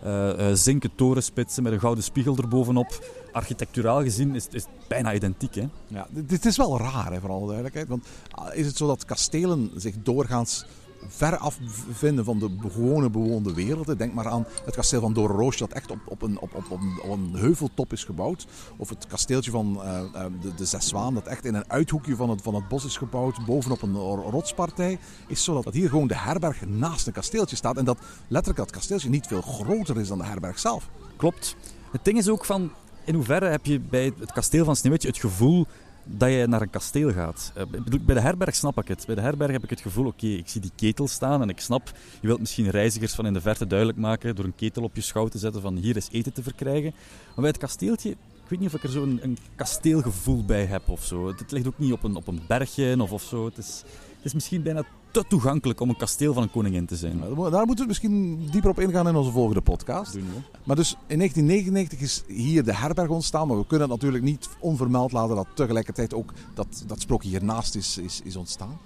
[0.06, 5.56] uh, zinken torenspitsen met een gouden spiegel erbovenop architecturaal gezien is, is het bijna identiek.
[5.56, 5.68] Hè?
[5.88, 7.88] Ja, dit is wel raar, hè, voor alle duidelijkheid.
[7.88, 8.06] Want
[8.54, 10.66] is het zo dat kastelen zich doorgaans
[11.08, 13.98] ver afvinden van de gewone bewoonde wereld.
[13.98, 16.80] Denk maar aan het kasteel van Doornroosje dat echt op, op, een, op, op, op,
[17.12, 18.48] een, heuveltop is gebouwd.
[18.78, 20.02] Of het kasteeltje van uh,
[20.42, 22.98] de, de Zes Zwaan dat echt in een uithoekje van het, van het bos is
[22.98, 23.46] gebouwd.
[23.46, 25.00] Bovenop een rotspartij.
[25.28, 27.78] Is zo dat hier gewoon de herberg naast een kasteeltje staat.
[27.78, 30.90] En dat letterlijk dat kasteeltje niet veel groter is dan de herberg zelf.
[31.18, 31.56] Klopt.
[31.92, 32.72] Het ding is ook van,
[33.06, 35.66] in hoeverre heb je bij het kasteel van Sneeuwwitje het gevoel
[36.04, 37.52] dat je naar een kasteel gaat.
[37.58, 37.64] Uh,
[38.02, 39.06] bij de herberg snap ik het.
[39.06, 41.60] Bij de herberg heb ik het gevoel, oké, ik zie die ketel staan en ik
[41.60, 44.96] snap, je wilt misschien reizigers van in de verte duidelijk maken door een ketel op
[44.96, 46.92] je schouw te zetten van hier is eten te verkrijgen.
[47.26, 50.90] Maar bij het kasteeltje, ik weet niet of ik er zo'n een kasteelgevoel bij heb
[50.90, 51.28] of zo.
[51.28, 53.46] Het ligt ook niet op een, op een bergje of, of zo.
[53.46, 53.84] Het is,
[54.16, 57.20] het is misschien bijna te toegankelijk om een kasteel van een koningin te zijn.
[57.52, 60.14] Daar moeten we misschien dieper op ingaan in onze volgende podcast.
[60.14, 60.58] Doen we.
[60.64, 63.48] Maar dus in 1999 is hier de herberg ontstaan.
[63.48, 67.76] Maar we kunnen het natuurlijk niet onvermeld laten dat tegelijkertijd ook dat, dat sprookje hiernaast
[67.76, 68.80] is, is, is ontstaan.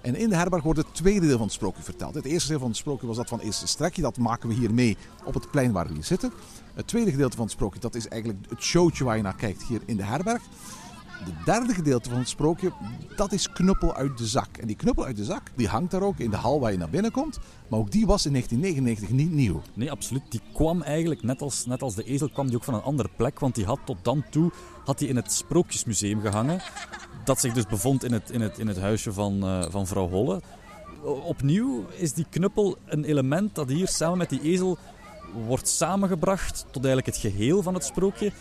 [0.00, 2.14] En in de herberg wordt het tweede deel van het sprookje verteld.
[2.14, 4.02] Het eerste deel van het sprookje was dat van eerste strekje.
[4.02, 6.32] Dat maken we hier mee op het plein waar we hier zitten.
[6.74, 9.62] Het tweede gedeelte van het sprookje, dat is eigenlijk het showtje waar je naar kijkt
[9.62, 10.42] hier in de herberg.
[11.24, 12.72] De derde gedeelte van het sprookje,
[13.16, 14.56] dat is knuppel uit de zak.
[14.56, 16.78] En die knuppel uit de zak, die hangt daar ook in de hal waar je
[16.78, 17.38] naar binnen komt.
[17.68, 19.62] Maar ook die was in 1999 niet nieuw.
[19.74, 20.22] Nee, absoluut.
[20.28, 23.08] Die kwam eigenlijk, net als, net als de ezel, kwam die ook van een andere
[23.16, 23.38] plek.
[23.38, 24.52] Want die had tot dan toe
[24.84, 26.60] had die in het Sprookjesmuseum gehangen.
[27.24, 30.08] Dat zich dus bevond in het, in het, in het huisje van, uh, van vrouw
[30.08, 30.40] Holle.
[31.02, 34.78] Opnieuw is die knuppel een element dat hier samen met die ezel
[35.46, 38.32] wordt samengebracht tot eigenlijk het geheel van het sprookje.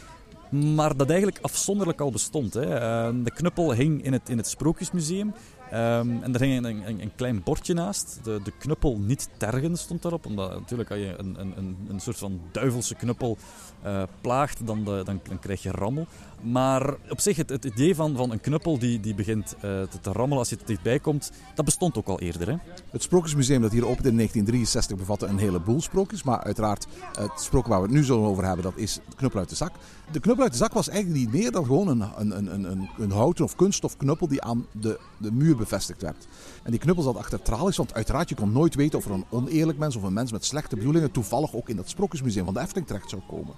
[0.49, 2.53] Maar dat eigenlijk afzonderlijk al bestond.
[2.53, 2.65] Hè.
[2.65, 5.33] Uh, de knuppel hing in het, in het Sprookjesmuseum.
[5.73, 8.19] Um, en er hing een, een, klein bordje naast.
[8.23, 10.25] De, de knuppel niet tergen stond daarop.
[10.25, 13.38] Omdat natuurlijk als je een, een, een soort van duivelse knuppel
[13.86, 16.07] uh, plaagt, dan, dan, dan, krijg je rammel.
[16.41, 20.00] Maar op zich, het, het idee van, van een knuppel die, die begint uh, te,
[20.02, 22.47] te, rammelen als je er dichtbij komt, dat bestond ook al eerder.
[22.47, 22.56] Hè?
[22.89, 26.23] Het Sprookjesmuseum dat hier opende in 1963 bevatte een heleboel sprookjes.
[26.23, 26.88] Maar uiteraard,
[27.19, 29.56] het sprookje waar we het nu zo over hebben, dat is de knuppel uit de
[29.56, 29.71] zak.
[30.12, 32.89] De knuppel uit de zak was eigenlijk niet meer dan gewoon een, een, een, een,
[32.97, 36.28] een houten of kunststof knuppel die aan de, de muur bevestigd werd.
[36.63, 39.26] En die knuppel zat achter tralies, want uiteraard je kon nooit weten of er een
[39.30, 42.60] oneerlijk mens of een mens met slechte bedoelingen toevallig ook in dat Sprookjesmuseum van de
[42.60, 43.54] Efteling terecht zou komen.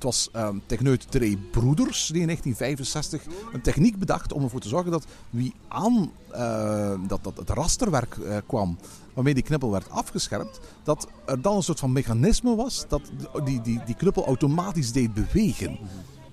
[0.00, 1.06] Het was um, techneut
[1.50, 6.92] Broeders die in 1965 een techniek bedacht om ervoor te zorgen dat wie aan uh,
[7.06, 8.78] dat, dat het rasterwerk uh, kwam,
[9.14, 13.02] waarmee die knuppel werd afgeschermd, dat er dan een soort van mechanisme was dat
[13.44, 15.78] die, die, die knuppel automatisch deed bewegen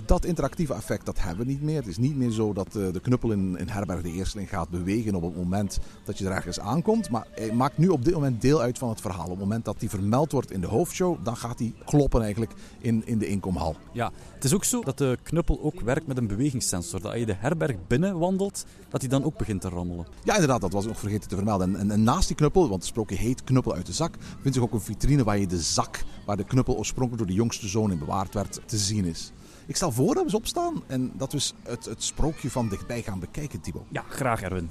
[0.07, 1.75] dat interactieve effect dat hebben we niet meer.
[1.75, 4.69] Het is niet meer zo dat uh, de knuppel in, in Herberg de Eersteling gaat
[4.69, 7.09] bewegen op het moment dat je er ergens aankomt.
[7.09, 9.23] Maar hij maakt nu op dit moment deel uit van het verhaal.
[9.23, 12.51] Op het moment dat hij vermeld wordt in de hoofdshow, dan gaat hij kloppen eigenlijk
[12.79, 13.75] in, in de inkomhal.
[13.91, 17.01] Ja, het is ook zo dat de knuppel ook werkt met een bewegingssensor.
[17.01, 20.05] Dat als je de herberg binnen wandelt, dat hij dan ook begint te rammelen.
[20.23, 21.75] Ja, inderdaad, dat was ik nog vergeten te vermelden.
[21.75, 24.57] En, en, en naast die knuppel, want het sprookje heet Knuppel uit de zak, vindt
[24.57, 27.67] zich ook een vitrine waar je de zak, waar de knuppel oorspronkelijk door de jongste
[27.67, 29.31] zoon in bewaard werd, te zien is.
[29.67, 33.01] Ik stel voor dat we eens opstaan en dat we het, het sprookje van dichtbij
[33.01, 33.85] gaan bekijken, Thibaut.
[33.89, 34.69] Ja, graag Erwin.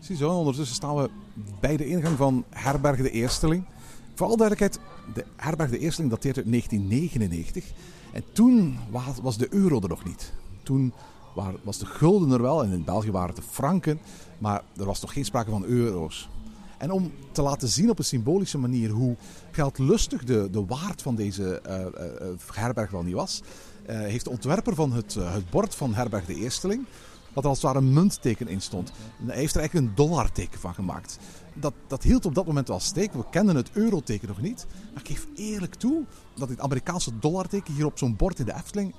[0.00, 1.10] Ziezo, ondertussen staan we
[1.60, 3.64] bij de ingang van Herberg de Eersteling.
[4.14, 7.72] Voor alle duidelijkheid, de Herberg de Eersteling dateert uit 1999.
[8.12, 8.78] En toen
[9.22, 10.32] was de euro er nog niet.
[10.62, 10.92] Toen
[11.62, 13.98] was de gulden er wel en in België waren het de franken.
[14.38, 16.28] Maar er was nog geen sprake van euro's.
[16.84, 19.16] En om te laten zien op een symbolische manier hoe
[19.50, 23.42] geldlustig de, de waard van deze eh, eh, eh, herberg wel niet was,
[23.86, 26.86] heeft de ontwerper van het, het bord van herberg de Eersteling,
[27.32, 28.92] wat er als het ware een muntteken in stond.
[29.26, 31.18] Heeft er eigenlijk een dollarteken van gemaakt.
[31.54, 33.12] Dat, dat hield op dat moment wel steek.
[33.12, 34.66] We kenden het euroteken nog niet.
[34.92, 38.54] Maar ik geef eerlijk toe dat dit Amerikaanse dollarteken hier op zo'n bord in de
[38.54, 38.94] Efteling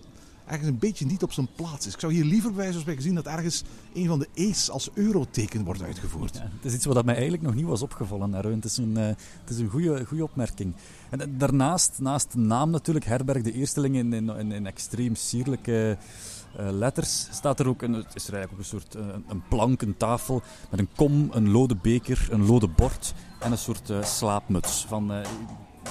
[0.45, 1.93] ergens een beetje niet op zijn plaats is.
[1.93, 4.89] Ik zou hier liever bij wijze van spreken dat ergens een van de E's als
[4.93, 6.35] euroteken wordt uitgevoerd.
[6.35, 8.55] Ja, het is iets wat mij eigenlijk nog niet was opgevallen, Erwin.
[8.55, 9.05] Het is een, eh,
[9.41, 10.73] het is een goede, goede opmerking.
[11.09, 15.97] En eh, daarnaast, naast de naam natuurlijk, Herberg de Eersteling in, in, in, extreem sierlijke
[16.57, 18.95] eh, letters, staat er ook een, het is er eigenlijk ook een soort
[19.27, 23.57] een plank, een tafel met een kom, een lode beker, een lode bord en een
[23.57, 24.85] soort slaapmuts.
[24.85, 25.11] Van,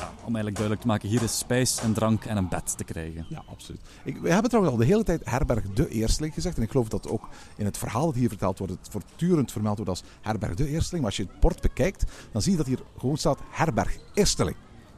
[0.01, 3.27] om eigenlijk duidelijk te maken, hier is spijs en drank en een bed te krijgen.
[3.29, 3.81] Ja, absoluut.
[4.05, 6.57] Ik, we hebben trouwens al de hele tijd Herberg de Eersteling gezegd.
[6.57, 9.77] En ik geloof dat ook in het verhaal dat hier verteld wordt, het voortdurend vermeld
[9.77, 11.05] wordt als Herberg de Eersteling.
[11.05, 14.57] Maar als je het bord bekijkt, dan zie je dat hier gewoon staat Herberg Eersteling.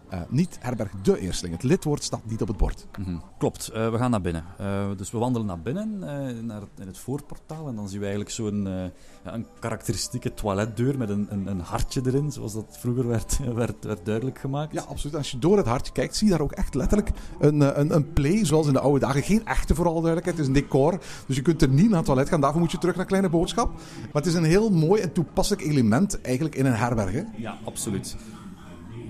[0.08, 1.54] Eh, niet Herberg de Eersteling.
[1.54, 2.86] Het lidwoord staat niet op het bord.
[2.98, 3.16] Mhm.
[3.38, 4.44] Klopt, eh, we gaan naar binnen.
[4.58, 5.98] Eh, dus we wandelen naar binnen,
[6.46, 7.68] naar het, in het voorportaal.
[7.68, 8.68] En dan zien we eigenlijk zo'n
[9.24, 14.04] een karakteristieke toiletdeur met een, een, een hartje erin, zoals dat vroeger werd, werd, werd
[14.04, 14.72] duidelijk gemaakt.
[14.72, 15.16] Ja, absoluut.
[15.16, 18.12] Als je door het hartje kijkt, zie je daar ook echt letterlijk een, een, een
[18.12, 19.22] play, zoals in de oude dagen.
[19.22, 20.38] Geen echte, voor alle duidelijkheid.
[20.38, 20.98] Het is een decor.
[21.26, 22.40] Dus je kunt er niet naar het toilet gaan.
[22.40, 23.72] Daarvoor moet je terug naar Kleine Boodschap.
[23.72, 27.12] Maar het is een heel mooi en toepasselijk element eigenlijk in een herberg.
[27.12, 27.22] hè.
[27.36, 28.16] Ja, absoluut.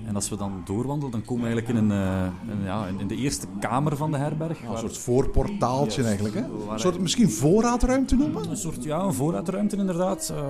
[0.07, 3.07] En als we dan doorwandelen, dan komen we eigenlijk in, een, eh, een- ja, in
[3.07, 4.61] de eerste kamer van de herberg.
[4.63, 6.35] Een soort voorportaaltje eigenlijk.
[6.35, 6.41] Hè?
[6.71, 8.49] Een soort misschien voorraadruimte noemen.
[8.49, 10.29] Een soort ja, een voorraadruimte inderdaad.
[10.35, 10.43] eh,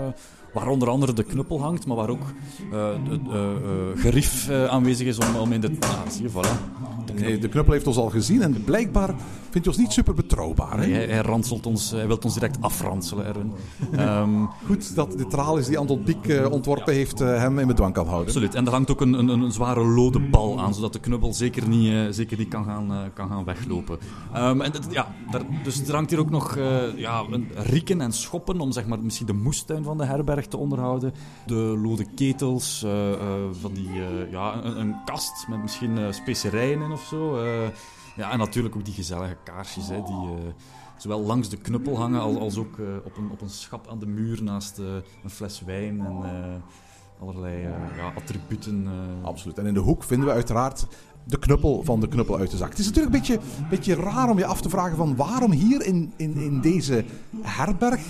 [0.60, 2.26] waar onder andere de knuppel hangt, maar waar ook
[2.72, 3.50] eh, eh, eh,
[3.96, 5.72] gerief eh, aanwezig is om, om in de...
[5.80, 6.76] Ah, zie je, voilà.
[7.16, 9.08] Nee, de knuppel heeft ons al gezien en blijkbaar
[9.50, 10.78] vindt hij ons niet super betrouwbaar.
[10.80, 10.92] Hè?
[10.92, 13.52] Hij, hij ranselt ons, hij wil ons direct afranselen, Erwin.
[13.92, 17.68] Ehm, Goed dat de traal is die Anton Pieck eh, ontworpen heeft eh, hem in
[17.68, 18.28] bedwang kan houden.
[18.28, 18.56] absoluut.
[18.56, 21.68] En er hangt ook een, een, een zware lode bal aan, zodat de knuppel zeker
[21.68, 23.98] niet, eh, zeker niet kan, gaan, eh, kan gaan weglopen.
[24.34, 28.02] Ehm, en dat- ja, daar, dus er hangt hier ook nog eh, ja, een rieken
[28.02, 31.14] en schoppen om zeg maar, misschien de moestuin van de herberg te onderhouden.
[31.46, 33.20] De lode ketels, eh, eh,
[33.52, 37.38] van die, eh, ja, een, een kast met misschien eh, specerijen in of zo.
[37.38, 37.68] eh.
[38.16, 40.16] ja, en natuurlijk ook die gezellige kaarsjes, hè, die...
[40.16, 40.54] eh,
[40.98, 44.00] Zowel langs de knuppel hangen als, als ook eh, op, een, op een schap aan
[44.00, 44.86] de muur naast eh,
[45.24, 48.86] een fles wijn en eh, allerlei eh, ja, attributen.
[48.88, 49.26] eh.
[49.28, 49.58] Absoluut.
[49.58, 50.88] En in de hoek vinden we uiteraard
[51.28, 52.70] de knuppel van de knuppel uit de zak.
[52.70, 55.86] Het is natuurlijk een beetje, beetje raar om je af te vragen van waarom hier
[55.86, 57.06] in, in, in deze
[57.42, 58.02] herberg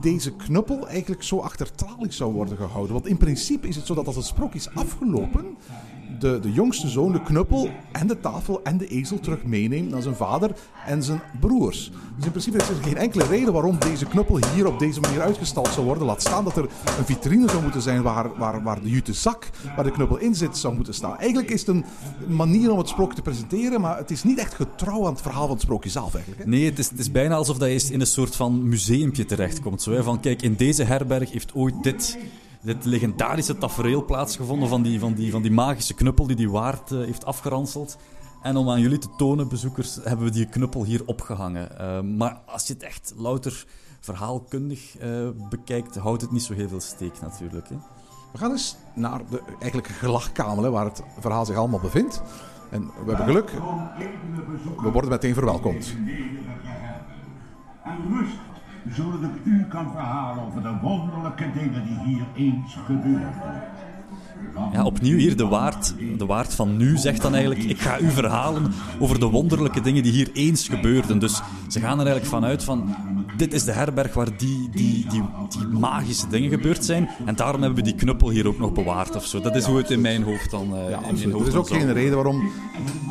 [0.00, 2.92] deze knuppel eigenlijk zo achter tralies zou worden gehouden.
[2.92, 5.56] Want in principe is het zo dat als het sprookje is afgelopen,
[6.18, 10.02] de, de jongste zoon de knuppel en de tafel en de ezel terug meeneemt naar
[10.02, 10.50] zijn vader
[10.86, 11.90] en zijn broers.
[12.16, 15.20] Dus in principe is er geen enkele reden waarom deze knuppel hier op deze manier
[15.20, 16.04] uitgestald zou worden.
[16.06, 19.50] Laat staan dat er een vitrine zou moeten zijn waar, waar, waar de jute zak,
[19.76, 21.18] waar de knuppel in zit, zou moeten staan.
[21.18, 21.84] Eigenlijk is het een
[22.26, 25.46] manier om het sprookje te presenteren, maar het is niet echt getrouw aan het verhaal
[25.46, 26.46] van het sprookje zelf eigenlijk.
[26.46, 29.82] Nee, het is, het is bijna alsof dat je in een soort van museumpje terechtkomt.
[29.82, 30.02] Zo, hè?
[30.02, 32.18] Van, kijk, in deze herberg heeft ooit dit,
[32.66, 36.90] dit legendarische tafereel plaatsgevonden van die, van, die, van die magische knuppel die die waard
[36.92, 37.96] eh, heeft afgeranseld.
[38.42, 41.78] En om aan jullie te tonen, bezoekers, hebben we die knuppel hier opgehangen.
[41.78, 43.66] Eh, maar als je het echt louter
[44.00, 47.68] verhaalkundig eh, bekijkt, houdt het niet zo heel veel steek natuurlijk.
[47.68, 47.76] Hè?
[48.32, 52.22] We gaan eens naar de eigenlijke gelachkamer hè, waar het verhaal zich allemaal bevindt.
[52.70, 53.50] En we hebben geluk,
[54.82, 55.94] we worden meteen verwelkomd.
[57.84, 58.38] En rust,
[58.92, 63.32] zodat ik u kan verhalen over de wonderlijke dingen die hier eens gebeurden.
[64.72, 68.10] Ja, opnieuw hier de waard, de waard van nu zegt dan eigenlijk: Ik ga u
[68.10, 71.18] verhalen over de wonderlijke dingen die hier eens gebeurden.
[71.18, 72.94] Dus ze gaan er eigenlijk vanuit van:
[73.36, 77.08] Dit is de herberg waar die, die, die, die magische dingen gebeurd zijn.
[77.24, 79.40] En daarom hebben we die knuppel hier ook nog bewaard of zo.
[79.40, 80.76] Dat is hoe het in mijn hoofd dan.
[80.76, 81.32] eh, Ja, absoluut.
[81.32, 82.50] hoofd Er is ook geen reden waarom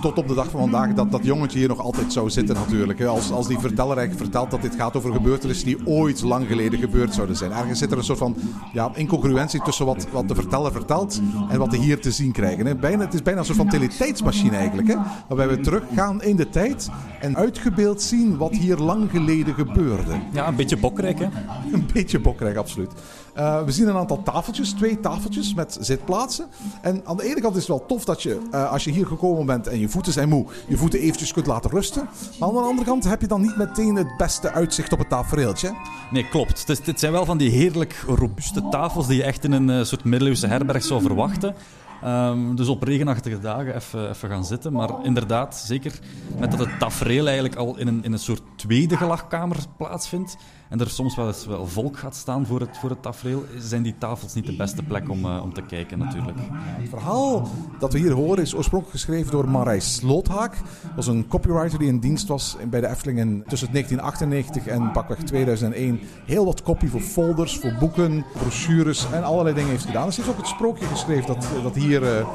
[0.01, 2.99] tot op de dag van vandaag dat dat jongetje hier nog altijd zou zitten natuurlijk.
[2.99, 3.07] hè.
[3.07, 6.79] Als, als die verteller eigenlijk vertelt dat dit gaat over gebeurtenissen die ooit lang geleden
[6.79, 7.51] gebeurd zouden zijn.
[7.51, 8.35] Ergens zit er een soort van
[8.73, 12.65] ja, incongruentie tussen wat, wat de verteller vertelt en wat we hier te zien krijgen.
[12.65, 12.75] Hè.
[12.75, 14.87] Bijna, het is bijna een soort van teletijdsmachine eigenlijk.
[14.87, 14.95] Hè.
[15.27, 16.89] Waarbij we teruggaan in de tijd
[17.21, 20.14] en uitgebeeld zien wat hier lang geleden gebeurde.
[20.31, 21.25] Ja, een beetje bokrijk, hè?
[21.73, 22.91] Een beetje bokrijk, absoluut.
[23.33, 26.45] Eh, we zien een aantal tafeltjes, twee tafeltjes met zitplaatsen.
[26.81, 29.07] En aan de ene kant is het wel tof dat je, eh, als je hier
[29.07, 32.07] gekomen bent en je voeten zijn moe, je voeten eventjes kunt laten rusten.
[32.39, 35.09] Maar aan de andere kant heb je dan niet meteen het beste uitzicht op het
[35.09, 35.75] tafereeltje.
[36.11, 36.67] Nee, klopt.
[36.67, 39.83] Dus dit zijn wel van die heerlijk robuuste tafels die je echt in een eh,
[39.83, 41.55] soort middeleeuwse herberg zou verwachten.
[42.01, 44.73] Ehm, dus op regenachtige dagen even, gaan zitten.
[44.73, 45.99] Maar inderdaad, zeker
[46.39, 50.37] met dat het tafereel eigenlijk al in een, in een soort tweede gelachkamer plaatsvindt,
[50.69, 53.83] en er soms wel eens wel volk gaat staan voor het, voor het tafereel, zijn
[53.83, 56.37] die tafels niet de beste plek om, eh, om te kijken natuurlijk.
[56.39, 57.47] Het verhaal
[57.79, 60.51] dat we hier horen is oorspronkelijk geschreven door Marij Sloothaak.
[60.81, 64.91] Dat was een copywriter die in dienst was bij de Efteling in- tussen 1998 en
[64.91, 65.99] pakweg 2001.
[66.25, 70.13] Heel wat copy voor folders, voor boeken, brochures en allerlei dingen heeft gedaan.
[70.13, 72.27] Ze heeft ook het sprookje geschreven dat, dat hier eh, eh,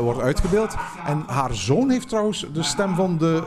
[0.00, 0.74] wordt uitgebeeld.
[1.06, 3.40] En haar zoon heeft trouwens de stem van de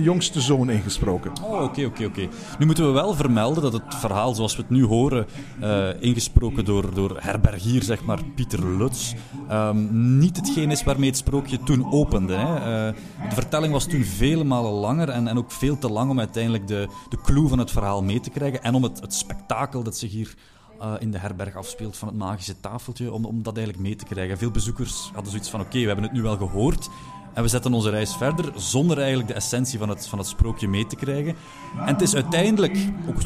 [0.00, 1.32] jongste zoon ingesproken.
[1.42, 2.28] Oh, oké, oké, oké.
[2.58, 5.26] Nu moeten we wel vermelden dat het verhaal zoals we het nu horen,
[5.60, 9.14] eh, ingesproken door, door herbergier, zeg maar, Pieter Lutz,
[9.48, 12.34] ehm, niet hetgeen is waarmee het sprookje toen opende.
[12.34, 12.54] Hè.
[12.54, 12.94] Eh,
[13.28, 16.66] de vertelling was toen vele malen langer en, en ook veel te lang om uiteindelijk
[16.66, 19.96] de, de clue van het verhaal mee te krijgen en om het, het spektakel dat
[19.96, 20.34] zich hier
[20.80, 24.04] eh, in de herberg afspeelt van het magische tafeltje, om, om dat eigenlijk mee te
[24.04, 24.38] krijgen.
[24.38, 26.88] Veel bezoekers hadden zoiets van, oké, we hebben het nu wel gehoord,
[27.34, 30.68] en we zetten onze reis verder zonder eigenlijk de essentie van het, van het sprookje
[30.68, 31.34] mee te krijgen.
[31.78, 33.16] En het is uiteindelijk ook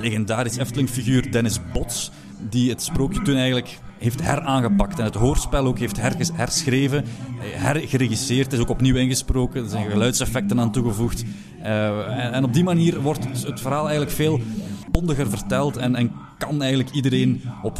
[0.00, 2.10] legendarisch Efteling-figuur Dennis Bots
[2.50, 6.00] die het sprookje toen eigenlijk heeft heraangepakt en het hoorspel ook heeft
[6.32, 7.04] herschreven,
[7.38, 8.52] hergeregisseerd.
[8.52, 11.24] Is ook opnieuw ingesproken, er zijn geluidseffecten aan toegevoegd.
[11.62, 14.40] Eh, en, en op die manier wordt het verhaal eigenlijk veel
[14.90, 17.78] bondiger verteld en, en kan eigenlijk iedereen op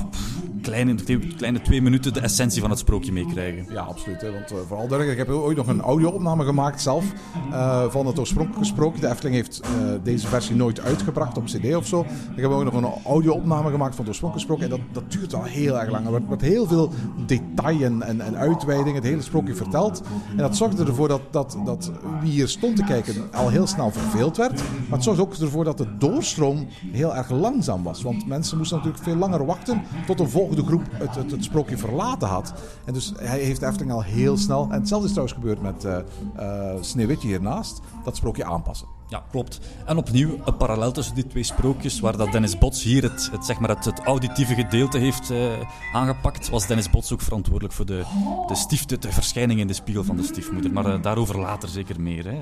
[0.64, 0.94] kleine,
[1.36, 3.66] kleine twee minuten de essentie van het sprookje meekrijgen.
[3.70, 4.20] Ja, absoluut.
[4.20, 7.04] Hè, want eh, vooral duidelijk, ik heb ooit nog een audio-opname gemaakt zelf
[7.52, 9.00] eh, van het oorspronkelijke sprookje.
[9.00, 9.68] De Efteling heeft eh,
[10.02, 12.00] deze versie nooit uitgebracht op cd of zo.
[12.34, 14.64] Ik heb ook nog een audio-opname gemaakt van het oorspronkelijke sprookje.
[14.64, 16.04] En dat, dat duurt wel heel erg lang.
[16.04, 16.90] Er wordt, wordt heel veel
[17.26, 20.02] detail en, en, uitweiding, het hele sprookje verteld.
[20.30, 23.90] En dat zorgde ervoor dat, dat, dat wie hier stond te kijken al heel snel
[23.90, 24.62] verveeld werd.
[24.88, 28.02] Maar het zorgde ook ervoor dat de doorstroom heel erg langzaam was.
[28.02, 31.76] Want mensen moesten natuurlijk veel langer wachten tot een volgende groep het, het, het sprookje
[31.76, 32.54] verlaten had.
[32.84, 35.84] En dus hij heeft de Efteling al heel snel, en hetzelfde is trouwens gebeurd met
[35.84, 35.98] eh
[36.36, 38.93] eh, Sneeuwwitje hiernaast, dat sprookje aanpassen.
[39.08, 39.60] Ja, klopt.
[39.86, 43.44] En opnieuw een parallel tussen die twee sprookjes, waar dat Dennis Bots hier het, het,
[43.44, 45.52] zeg maar het, auditieve gedeelte heeft eh,
[45.92, 48.04] aangepakt, was Dennis Bots ook verantwoordelijk voor de,
[48.46, 50.72] de, stief, de, de verschijning in de spiegel van de stiefmoeder.
[50.72, 52.24] Maar eh, daarover later zeker meer.
[52.24, 52.38] Hè.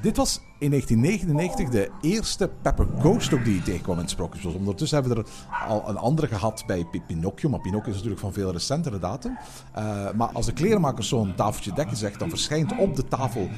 [0.00, 4.46] Dit was in 1999 de eerste Pepper Ghost ook die je tegenkwam in het.
[4.56, 7.48] Ondertussen hebben we er al een andere gehad bij Pi- Pinocchio.
[7.50, 9.38] Maar Pinocchio is natuurlijk van veel recentere datum.
[9.72, 13.48] Eh, maar als de klerenmaker zo'n tafeltje dekken zegt, dan verschijnt op de tafel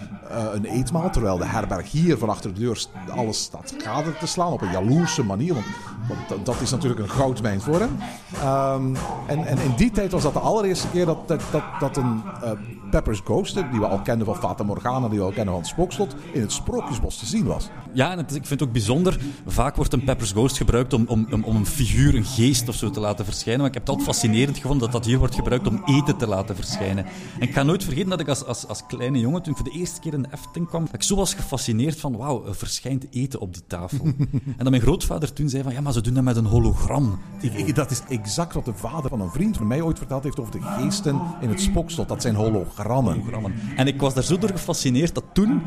[0.52, 1.10] een eetmaal.
[1.10, 4.70] Terwijl de herberg hier van achter de deur alles staat gade te slaan op een
[4.70, 5.54] jaloerse manier.
[6.28, 7.96] Want, dat- is natuurlijk een goudmijn voor hem.
[8.34, 8.94] Ehm,
[9.26, 11.40] en, en in die tijd was dat de allereerste keer dat, dat,
[11.80, 12.50] dat, een eh,
[12.90, 15.70] Pepper's Ghost, die we al kenden van Fata Morgana, die we al kennen van het
[15.70, 17.68] Spookslot, in het Sprookjesbos te zien was.
[17.92, 19.18] Ja, en ik vind het ook bijzonder.
[19.46, 22.74] Vaak wordt een Pepper's Ghost gebruikt om, om, om, om een figuur, een geest of
[22.74, 23.60] zo te laten verschijnen.
[23.60, 26.26] Maar ik heb het altijd fascinerend gevonden dat dat hier wordt gebruikt om eten te
[26.26, 27.04] laten verschijnen.
[27.04, 29.70] En ik ga nooit vergeten dat ik als, als, als kleine jongen, toen ik voor
[29.70, 33.06] de eerste keer in de Efteling kwam, ik zo was gefascineerd van, wauw, er verschijnt
[33.10, 34.04] eten op die tafel.
[34.04, 37.18] en dat mijn grootvader toen zei van, ja, maar ze doen dat met een hologram.
[37.40, 40.40] Ik, dat is exact wat de vader van een vriend van mij ooit verteld heeft
[40.40, 42.08] over de geesten in het Spookslot.
[42.08, 43.14] Dat zijn hologrammen.
[43.14, 43.54] Hologrammen.
[43.76, 45.62] En ik was daar zo door gefascineerd dat toen,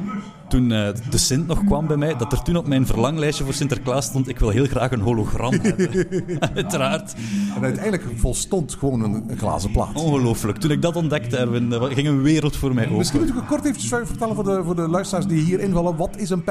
[0.50, 3.54] toen eh, de Sint nog kwam bij mij, dat er toen op mijn verlanglijstje voor
[3.54, 6.08] Sinterklaas stond, ik wil heel graag een hologram hebben.
[6.56, 7.16] Uiteraard.
[7.56, 9.96] En uiteindelijk volstond gewoon een, glazen plaat.
[9.96, 10.58] Ongelooflijk.
[10.58, 13.34] Toen ik dat ontdekte, Erwin, er ging een wereld voor mij Misschien open.
[13.34, 15.96] moet ik kort even vertellen voor de, voor de luisteraars die hier invallen.
[15.96, 16.44] Wat is een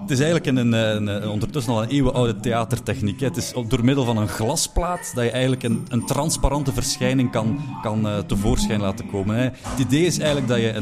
[0.00, 3.20] Het is eigenlijk een, een, een- ondertussen al een eeuwenoude theatertechniek.
[3.20, 3.26] hè.
[3.26, 8.08] Het is door middel van een glasplaat dat je eigenlijk een, transparante verschijning kan, kan
[8.08, 9.36] eh, tevoorschijn laten komen.
[9.36, 9.42] Hè.
[9.42, 10.72] Het idee is eigenlijk dat je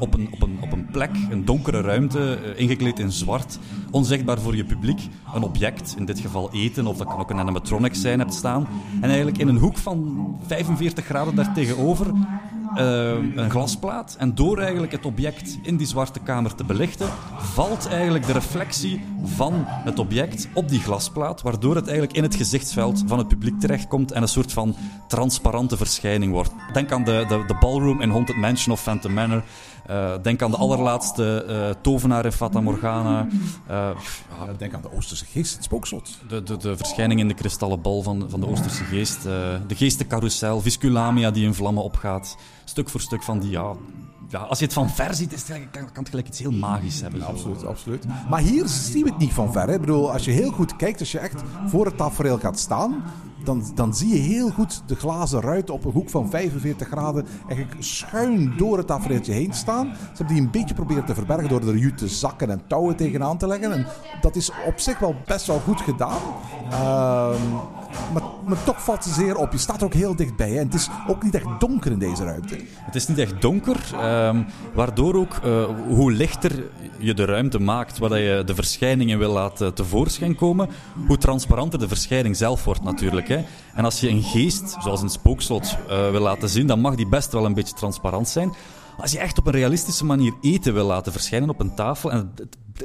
[0.00, 3.58] op, een, op, een, op een plek, een donkere ruimte, eh, ingekleed in zwart,
[3.90, 5.00] onzichtbaar voor je publiek,
[5.34, 8.68] een object, in dit geval eten, of dat kan ook een animatronic zijn, hebt staan.
[9.00, 12.06] En eigenlijk in een hoek van 45 graden daartegenover
[12.74, 14.16] eh, een glasplaat.
[14.18, 19.04] En door eigenlijk het object in die zwarte kamer te belichten, valt eigenlijk de reflectie
[19.24, 23.60] van het object op die glasplaat, waardoor het eigenlijk in het gezichtsveld van het publiek
[23.60, 24.76] terechtkomt en een soort van
[25.08, 26.52] transparante verschijning wordt.
[26.72, 29.42] Denk aan de, de, de ballroom in Haunted Mansion of Phantom Manor.
[29.88, 33.26] Eh, denk aan de allerlaatste eh, tovenaar in Fata Morgana.
[33.66, 33.76] Eh,
[34.46, 36.18] ja, Denk aan de Oosterse geest, het Spookslot.
[36.28, 39.22] de, de, de verschijning in de kristallen bal van, van de Oosterse geest.
[39.22, 42.36] de geestencarousel, Visculamia die in vlammen opgaat.
[42.64, 43.72] Stuk voor stuk van die, ja...
[44.28, 46.50] ja als je het van ver ziet, is het, kan, kan het gelijk iets heel
[46.52, 47.20] magisch hebben.
[47.20, 47.26] zo.
[47.26, 48.04] Absoluut, absoluut.
[48.28, 49.66] Maar hier zien we het niet van ver.
[49.66, 49.74] Hè.
[49.74, 53.02] Ik bedoel, als je heel goed kijkt, als je echt voor het tafereel gaat staan,
[53.48, 57.26] dan, dan zie je heel goed de glazen ruiten op een hoek van 45 graden
[57.48, 59.86] eigenlijk schuin door het tafereeltje heen staan.
[59.86, 63.38] Ze hebben die een beetje proberen te verbergen door er jute zakken en touwen tegenaan
[63.38, 63.72] te leggen.
[63.72, 63.86] En
[64.20, 66.20] dat is op zich wel best wel goed gedaan.
[66.70, 67.52] Ehm,
[68.12, 69.52] maar, maar toch valt ze zeer op.
[69.52, 70.58] Je staat er ook heel dichtbij.
[70.58, 72.56] En het is ook niet echt donker in deze ruimte.
[72.80, 74.42] Het is niet echt donker, ehm,
[74.74, 76.64] waardoor ook eh, hoe lichter
[76.98, 80.68] je de ruimte maakt waar je de verschijningen wil laten tevoorschijn komen,
[81.06, 83.28] hoe transparanter de verschijning zelf wordt natuurlijk.
[83.74, 87.08] En als je een geest, zoals een spookslot, eh, wil laten zien, dan mag die
[87.08, 88.52] best wel een beetje transparant zijn.
[88.98, 92.34] Als je echt op een realistische manier eten wil laten verschijnen op een tafel, en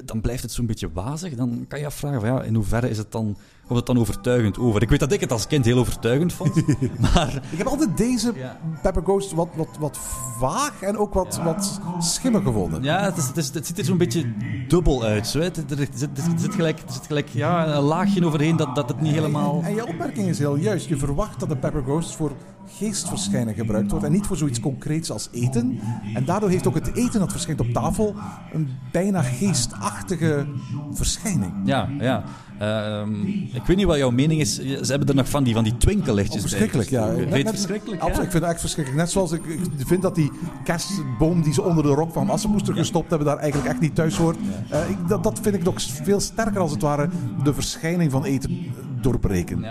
[0.06, 2.98] dan blijft het zo'n beetje wazig, dan kan je afvragen, van, ja, in hoeverre is
[2.98, 3.38] het dan,
[3.68, 4.82] komt het dan overtuigend over?
[4.82, 6.56] Ik weet dat ik het als kind heel overtuigend vond,
[7.14, 8.34] maar Ik heb altijd deze
[8.82, 10.00] Pepper Ghost wat, wat, wat
[10.40, 12.84] vaag en ook wat, wat schimmig gevonden.
[12.84, 14.34] Ja, het, is, het, is, het ziet er zo'n beetje
[14.68, 15.28] dubbel uit.
[15.28, 15.40] Zo.
[15.40, 18.90] Het- Er, zit, er, zit gelijk, er zit gelijk ja, een laagje overheen dat, dat
[18.90, 19.62] het niet helemaal...
[19.64, 20.88] En je opmerking is heel juist.
[20.88, 22.32] Je verwacht dat de Pepper Ghost voor
[22.68, 25.80] geestverschijnen gebruikt wordt en niet voor zoiets concreets als eten.
[26.14, 28.16] En daardoor heeft ook het eten dat verschijnt op tafel
[28.54, 30.46] een bijna geestachtige
[30.92, 31.52] verschijning.
[31.66, 32.24] Ja, ja.
[32.60, 33.22] Ehm,
[33.54, 34.56] ik weet niet wat jouw mening is.
[34.56, 36.50] Ze hebben er nog van die, van die twinkellichtjes bij.
[36.50, 37.06] Verschrikkelijk, ja.
[37.06, 38.02] Net- je net- verschrikkelijk?
[38.02, 38.24] Absoluut, ja?
[38.24, 39.04] ik vind het echt verschrikkelijk.
[39.04, 39.46] Net zoals ik,
[39.78, 40.32] ik vind dat die
[40.64, 44.16] kerstboom die ze onder de rok van Assepoester gestopt hebben, daar eigenlijk echt niet thuis
[44.18, 44.38] hoort.
[44.70, 47.10] Eh, ik, dat, dat vind ik nog veel sterker als het ware
[47.44, 48.56] de verschijning van eten eh,
[49.04, 49.66] doorbreken.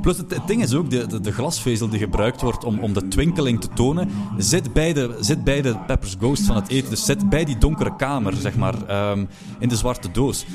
[0.00, 3.08] Plus het, ding is ook, de, de, de glasvezel die gebruikt wordt om, om de
[3.08, 6.90] twinkeling te tonen, zit bij, de, zit bij de Peppers Ghost van het eten.
[6.90, 9.24] Dus zit bij die donkere kamer, zeg maar, ehm,
[9.58, 10.46] in de zwarte doos.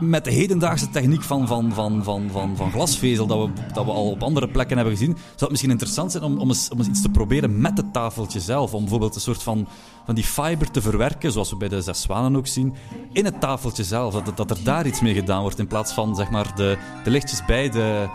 [0.00, 3.90] Met de hedendaagse techniek van, van, van, van, van, van glasvezel, dat we, dat we
[3.90, 6.78] al op andere plekken hebben gezien, zou het misschien interessant zijn om, om, eens, om
[6.78, 8.74] eens iets te proberen met het tafeltje zelf.
[8.74, 9.68] Om bijvoorbeeld een soort van,
[10.04, 12.74] van die fiber te verwerken, zoals we bij de Zes Zwanen ook zien,
[13.12, 14.14] in het tafeltje zelf.
[14.14, 17.10] Dat, dat er daar iets mee gedaan wordt, in plaats van zeg maar, de, de
[17.10, 18.08] lichtjes bij de,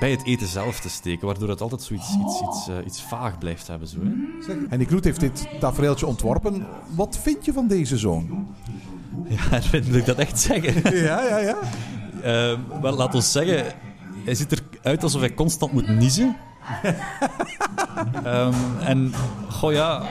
[0.00, 3.38] bij het eten zelf te steken, waardoor het altijd zoiets iets, iets, eh, iets vaag
[3.38, 3.88] blijft hebben.
[3.88, 3.98] Zo,
[4.68, 4.84] hè?
[4.84, 6.66] Kloet heeft dit tafereeltje ontworpen.
[6.94, 8.46] Wat vind je van deze zoon?
[9.50, 10.74] Ja, wil ik dat echt zeggen?
[11.04, 11.56] Ja, ja, ja.
[12.80, 13.64] Wel, laat ons zeggen,
[14.24, 16.36] hij ziet eruit alsof hij constant moet niezen.
[18.24, 19.12] Ehm, en,
[19.50, 20.02] goh ja,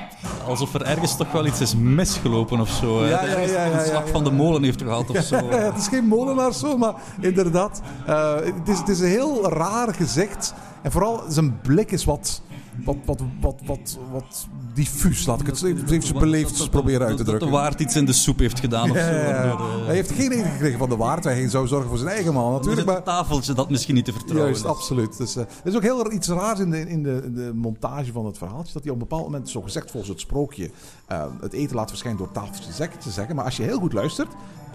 [0.47, 3.05] alsof er ergens toch wel iets is misgelopen of zo.
[3.05, 5.35] Ja, ja, ja, ja, een slag van de molen heeft gehad of zo.
[5.35, 7.81] Ja, het is geen molenaarszoon, maar inderdaad.
[8.05, 10.53] eh, het, is, het is een heel raar gezicht.
[10.81, 12.41] En vooral zijn blik is wat,
[12.83, 17.25] wat, wat, wat, wat, wat diffuus, laat ik het even beleefd proberen uit te Dat
[17.25, 17.49] de drukken.
[17.59, 19.03] waard iets in de soep heeft gedaan of zo.
[19.03, 21.23] eh, Hij heeft geen eten gekregen van de waard.
[21.23, 22.87] Hij zou zorgen voor zijn eigen man natuurlijk.
[22.87, 24.69] Maar een tafeltje dat misschien niet te vertrouwen Juist, is.
[24.69, 25.17] absoluut.
[25.17, 28.25] Dus, eh, er is ook heel iets raars in de, in, de, de montage van
[28.25, 28.73] het verhaaltje.
[28.73, 30.71] Dat hij op een bepaald moment, zo gezegd volgens het sprookje,
[31.07, 33.35] eh, het eten laat verschijnen door tafeltje te zeggen.
[33.35, 34.29] Maar als je heel goed luistert,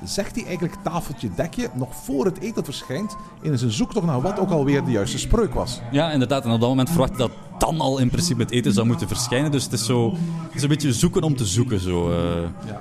[0.04, 3.16] zegt hij eigenlijk tafeltje dekje nog voor het eten verschijnt.
[3.42, 5.80] In zijn zoektocht naar wat ook alweer de juiste spreuk was.
[5.90, 6.44] Ja, inderdaad.
[6.44, 9.50] En op dat moment verwacht dat dan al in principe het eten zou moeten verschijnen.
[9.50, 10.10] Dus het is, zo,
[10.46, 11.80] het is een beetje zoeken om te zoeken.
[11.80, 12.76] Zo, eh.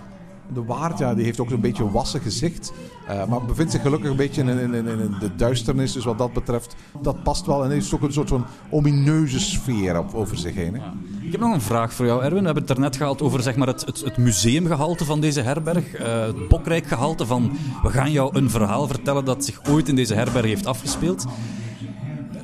[0.53, 2.73] De waard, die heeft ook zo'n beetje een wassen gezicht.
[3.07, 5.91] eh, maar bevindt zich gelukkig een beetje in, in, in, in de duisternis.
[5.91, 7.63] Dus wat dat betreft, dat past wel.
[7.63, 10.75] En heeft ook een soort van omineuze sfeer op, over zich heen.
[11.21, 12.39] Ik heb nog een vraag voor jou, Erwin.
[12.39, 15.93] We hebben het net gehad over zeg maar, het, het, museumgehalte van deze herberg.
[15.93, 17.57] eh, het Bokrijk-gehalte van...
[17.83, 21.25] We gaan jou een verhaal vertellen dat zich ooit in deze herberg heeft afgespeeld.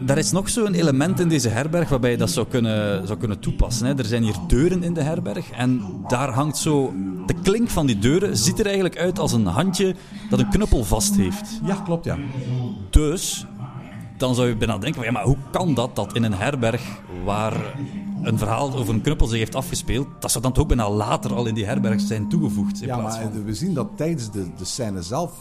[0.08, 3.40] Er is nog zo'n element in deze herberg waarbij je dat zou kunnen, zou kunnen
[3.40, 3.86] toepassen.
[3.86, 3.98] Hè.
[3.98, 6.94] Er zijn hier deuren in de herberg en daar hangt zo...
[7.26, 9.96] De klink van die deuren ziet er eigenlijk uit als een handje
[10.30, 11.60] dat een knuppel vast heeft.
[11.66, 12.18] Ja, klopt, ja.
[12.90, 13.46] Dus
[14.22, 16.82] dan zou je bijna denken: ja, maar hoe kan dat dat in een herberg
[17.26, 17.54] waar
[18.22, 21.34] een verhaal over een knuppel zich heeft afgespeeld, dat zou dan toch ook bijna later
[21.34, 22.82] al in die herberg zijn toegevoegd?
[22.82, 23.44] In Ja, plaats maar van...
[23.44, 25.32] we zien dat tijdens de, de scène zelf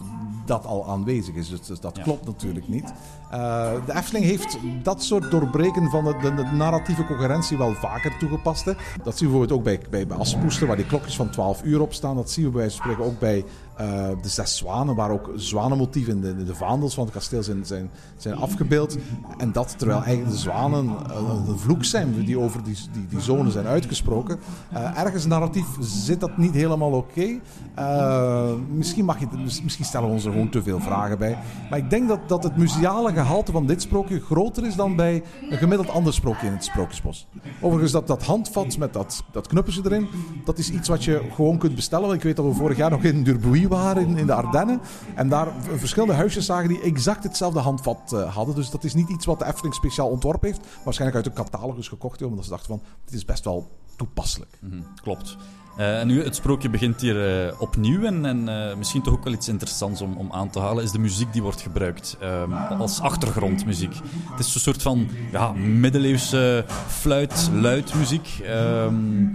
[0.46, 1.48] dat al aanwezig is.
[1.48, 2.02] Dus, dus dat Ja.
[2.02, 2.92] klopt natuurlijk niet.
[3.30, 8.18] Eh, de Efteling heeft dat soort doorbreken van de, de, de narratieve coherentie wel vaker
[8.18, 8.64] toegepast.
[8.64, 8.72] Hè.
[9.04, 11.80] Dat zien we bijvoorbeeld ook bij, bij, bij Aspoester, waar die klokjes van 12 uur
[11.80, 12.16] op staan.
[12.16, 13.44] Dat zien we bij spreken ook bij
[13.80, 17.64] eh, de Zes Zwanen, waar ook zwanenmotieven in de, de vaandels van het kasteel zijn,
[17.64, 18.96] zijn, zijn afgebeeld.
[19.38, 23.20] En dat terwijl eigenlijk de zwanen een, een vloek zijn die over die, die, die
[23.20, 24.38] zonen zijn uitgesproken.
[24.72, 27.38] Eh, ergens narratief zit dat niet helemaal oké.
[27.74, 29.26] Eh, misschien, mag je,
[29.62, 31.38] misschien stellen we ons er gewoon te veel vragen bij.
[31.70, 35.22] Maar ik denk dat, dat het museale gehalte van dit sprookje groter is dan bij
[35.50, 37.26] een gemiddeld ander sprookje in het Sprookjesbos.
[37.60, 40.08] Overigens, dat, dat handvat met dat, dat knuppeltje erin,
[40.44, 42.14] dat is iets wat je gewoon kunt bestellen.
[42.14, 44.80] Ik weet dat we vorig jaar nog in Durbuy waren, in, de Ardennen.
[45.14, 48.54] En daar verschillende huisjes zagen die exact hetzelfde handvat eh, hadden.
[48.54, 50.66] Dus dat is niet iets wat de Efteling speciaal ontworpen heeft.
[50.84, 54.58] Waarschijnlijk uit een catalogus gekocht, omdat ze dachten van, dit is best wel toepasselijk.
[54.60, 55.36] Mhm, klopt.
[55.80, 59.24] Eh, en nu, het sprookje begint hier eh, opnieuw en, en eh, misschien toch ook
[59.24, 62.52] wel iets interessants om, om aan te halen, is de muziek die wordt gebruikt ehm,
[62.52, 63.94] als achtergrondmuziek.
[64.30, 68.28] Het is een soort van ja, middeleeuwse fluit, luidmuziek.
[68.42, 69.26] Ehm,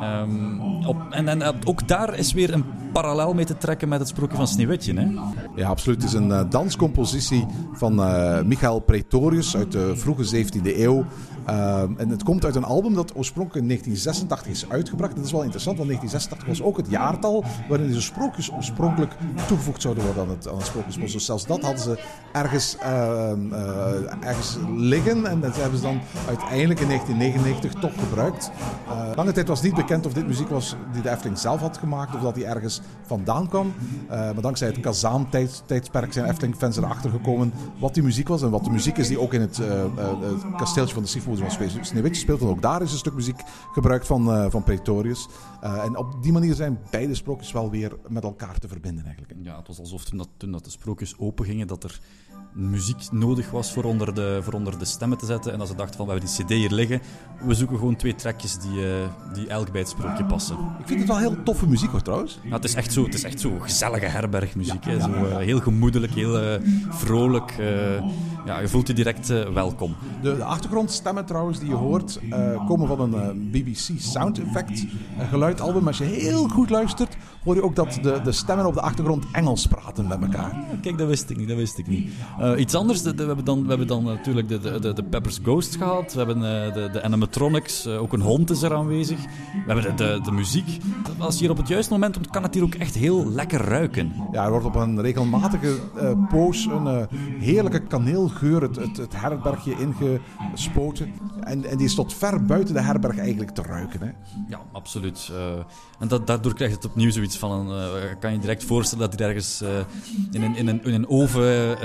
[0.00, 0.60] ehm,
[1.10, 4.48] en, en ook daar is weer een parallel mee te trekken met het sprookje van
[4.48, 4.94] Sneeuwwitje.
[4.94, 5.06] Hè?
[5.56, 6.02] Ja, absoluut.
[6.02, 7.94] Het is een danscompositie van
[8.46, 11.04] Michael Pretorius uit de vroege 17e eeuw.
[11.48, 15.16] Uh, en het komt uit een album dat oorspronkelijk in 1986 is uitgebracht.
[15.16, 19.12] Dat is wel interessant, want 1986 was ook het jaartal waarin deze sprookjes oorspronkelijk
[19.46, 21.12] toegevoegd zouden worden aan het, aan het Sprookjesbos.
[21.12, 21.98] Dus zelfs dat hadden ze
[22.32, 22.76] ergens,
[24.20, 25.26] ergens liggen.
[25.26, 28.50] En dat hebben ze dan uiteindelijk in 1999 toch gebruikt.
[29.14, 32.14] lange tijd was niet bekend of dit muziek was die de Efteling zelf had gemaakt
[32.14, 33.72] of dat die ergens vandaan kwam.
[34.08, 38.42] maar dankzij het Kazaan-tijdsperk zijn Efteling-fans erachter gekomen wat die muziek was.
[38.42, 41.58] En wat de muziek is die ook in het, het kasteeltje van de Sifo zoals
[41.80, 42.40] Sneeuwwitje speelt.
[42.40, 43.40] En ook daar is een stuk muziek
[43.72, 45.28] gebruikt van, uh, van Pretorius.
[45.64, 49.34] Uh, en op die manier zijn beide sprookjes wel weer met elkaar te verbinden eigenlijk.
[49.42, 52.00] Ja, het was alsof toen, dat, toen dat de sprookjes open gingen, dat er
[52.54, 55.52] muziek nodig was voor onder, de, voor onder de stemmen te zetten.
[55.52, 57.00] En als ze dachten van, we hebben die cd hier liggen,
[57.42, 58.86] we zoeken gewoon twee trekjes die, uh,
[59.32, 60.56] die elk bij het sprookje passen.
[60.78, 62.38] Ik vind het wel heel toffe muziek hoor trouwens.
[62.42, 64.84] Ja, het, is echt zo, het is echt zo gezellige herbergmuziek.
[64.84, 65.00] Ja, hè?
[65.00, 67.54] Zo, uh, heel gemoedelijk, heel uh, vrolijk.
[68.46, 69.94] ja, je voelt je direct welkom.
[70.22, 72.20] De, de, achtergrondstemmen trouwens die je hoort,
[72.66, 74.84] komen van een BBC sound effect
[75.18, 75.86] geluidalbum.
[75.86, 79.24] Als je heel goed luistert, hoor je ook dat de, de stemmen op de achtergrond
[79.32, 80.64] Engels praten met elkaar.
[80.82, 82.12] Kijk, dat wist ik niet, dat wist ik niet.
[82.42, 85.02] Uh, iets anders, de, de, we, hebben dan, we hebben dan natuurlijk de, de, de,
[85.02, 86.12] Peppers Ghost gehad.
[86.12, 89.18] We hebben uh, de, de animatronics, uh, ook een hond is er aanwezig.
[89.66, 90.78] We hebben de, de, muziek.
[91.18, 93.60] Als je hier op het juiste moment komt, kan het hier ook echt heel lekker
[93.60, 94.12] ruiken.
[94.32, 95.78] Ja, er wordt op een regelmatige
[96.28, 101.12] poos een heerlijke kaneelgeur het, het, het herbergje ingespoten.
[101.40, 104.00] En, en die is tot ver buiten de herberg eigenlijk te ruiken.
[104.00, 104.10] Hè?
[104.48, 105.32] Ja, absoluut.
[105.98, 108.18] en dat, daardoor krijgt het opnieuw zoiets van een...
[108.18, 109.62] kan je direct voorstellen dat hij ergens
[110.30, 111.76] in, een, in, een, in een oven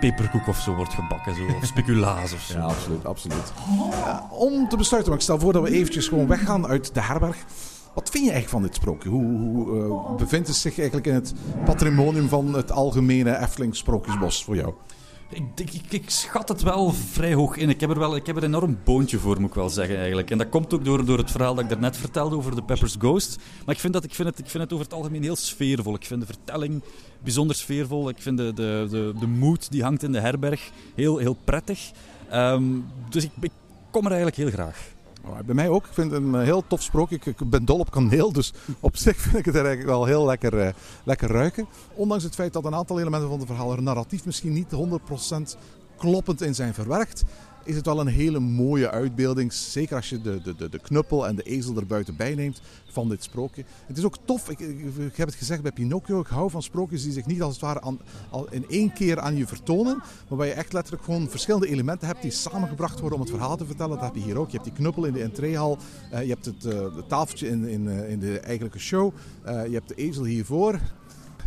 [0.00, 1.34] peperkoek of zo wordt gebakken.
[1.34, 2.58] Zo, of speculaas of zo.
[2.58, 3.04] Ja, absoluut.
[3.04, 3.52] absoluut.
[3.90, 7.02] Uh, om te besluiten, maar ik stel voor dat we eventjes gewoon weggaan uit de
[7.02, 7.36] herberg.
[7.94, 9.08] Wat vind je eigenlijk van dit sprookje?
[9.08, 14.44] Hoe, hoe uh, bevindt het zich eigenlijk in het patrimonium van het algemene Efteling Sprookjesbos
[14.44, 14.74] voor jou?
[15.54, 17.68] Ik, ik, schat het wel vrij hoog in.
[17.68, 20.30] Ik heb er wel ik heb er enorm boontje voor, moet ik wel zeggen eigenlijk.
[20.30, 22.96] En dat komt ook door, door het verhaal dat ik daarnet vertelde over de Peppers
[22.98, 23.38] Ghost.
[23.66, 25.94] Maar ik vind, dat, ik, vind het, ik vind het over het algemeen heel sfeervol.
[25.94, 26.82] Ik vind de vertelling
[27.22, 28.08] bijzonder sfeervol.
[28.08, 31.90] Ik vind de, de, de, mood die hangt in de herberg heel, heel prettig.
[32.32, 33.50] Um, dus ik
[33.90, 34.91] kom er eigenlijk heel graag.
[35.24, 35.86] Oh, bij mij ook.
[35.86, 37.18] Ik vind het een eh, heel tof sprookje.
[37.24, 40.24] Ik, ben dol op kaneel, dus op zich vind ik het er eigenlijk wel heel
[40.24, 40.68] lekker, uh,
[41.04, 41.66] lekker ruiken.
[41.94, 44.74] Ondanks het feit dat een aantal elementen van het verhaal er narratief misschien niet
[45.54, 45.58] 100%
[45.96, 47.24] kloppend in zijn verwerkt,
[47.64, 49.52] is het wel een hele mooie uitbeelding.
[49.52, 52.60] Zeker als je de, de, de knuppel en de ezel er buiten bij neemt
[52.92, 53.64] van dit sprookje.
[53.86, 54.58] Het is ook tof, ik,
[55.14, 57.80] heb het gezegd bij Pinocchio, ik hou van sprookjes die zich niet als het ware
[58.30, 60.02] al in één keer aan je vertonen.
[60.28, 63.56] Maar waar je echt letterlijk gewoon verschillende elementen hebt die samengebracht worden om het verhaal
[63.56, 63.98] te vertellen.
[63.98, 64.50] Dat heb je hier ook.
[64.50, 65.78] Je hebt die knuppel in de entreehal,
[66.12, 69.12] uh, je hebt het, uh, tafeltje in, in, uh, in de eigenlijke show,
[69.44, 70.80] je hebt de ezel hiervoor.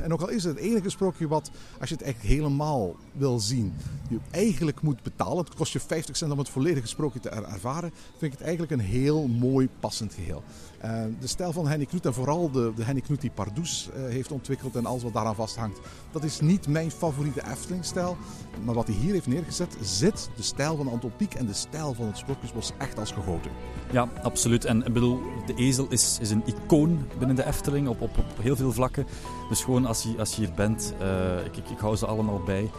[0.01, 3.39] En ook al is het het enige sprookje wat, als je het echt helemaal wil
[3.39, 3.73] zien,
[4.09, 5.45] je eigenlijk moet betalen.
[5.45, 7.91] Het kost je 50 cent om het volledige sprookje te er ervaren.
[8.09, 10.43] Vind ik het eigenlijk een heel mooi passend geheel.
[10.83, 14.09] Uh, de stijl van Henny Knoet en vooral de, de Henny Knoet die Pardoes uh,
[14.09, 15.79] heeft ontwikkeld en alles wat daaraan vasthangt.
[16.11, 18.17] Dat is niet mijn favoriete Efteling-stijl.
[18.63, 21.93] Maar wat hij hier heeft neergezet, zit de stijl van Anton Pieck en de stijl
[21.93, 23.51] van het Sprookjesbos echt als gegoten.
[23.91, 24.65] Ja, absoluut.
[24.65, 28.41] En ik bedoel, de ezel is, is een icoon binnen de Efteling op, op, op
[28.41, 29.05] heel veel vlakken.
[29.49, 32.43] Dus gewoon als je, als je hier bent, uh, ik, ik, ik hou ze allemaal
[32.43, 32.69] bij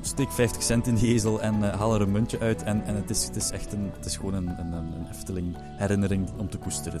[0.00, 2.62] steek 50 cent in die ezel en haal er een muntje uit.
[2.62, 5.56] En, en het, is, het is echt een, het is gewoon een, een, een Efteling
[5.58, 7.00] herinnering om te koesteren.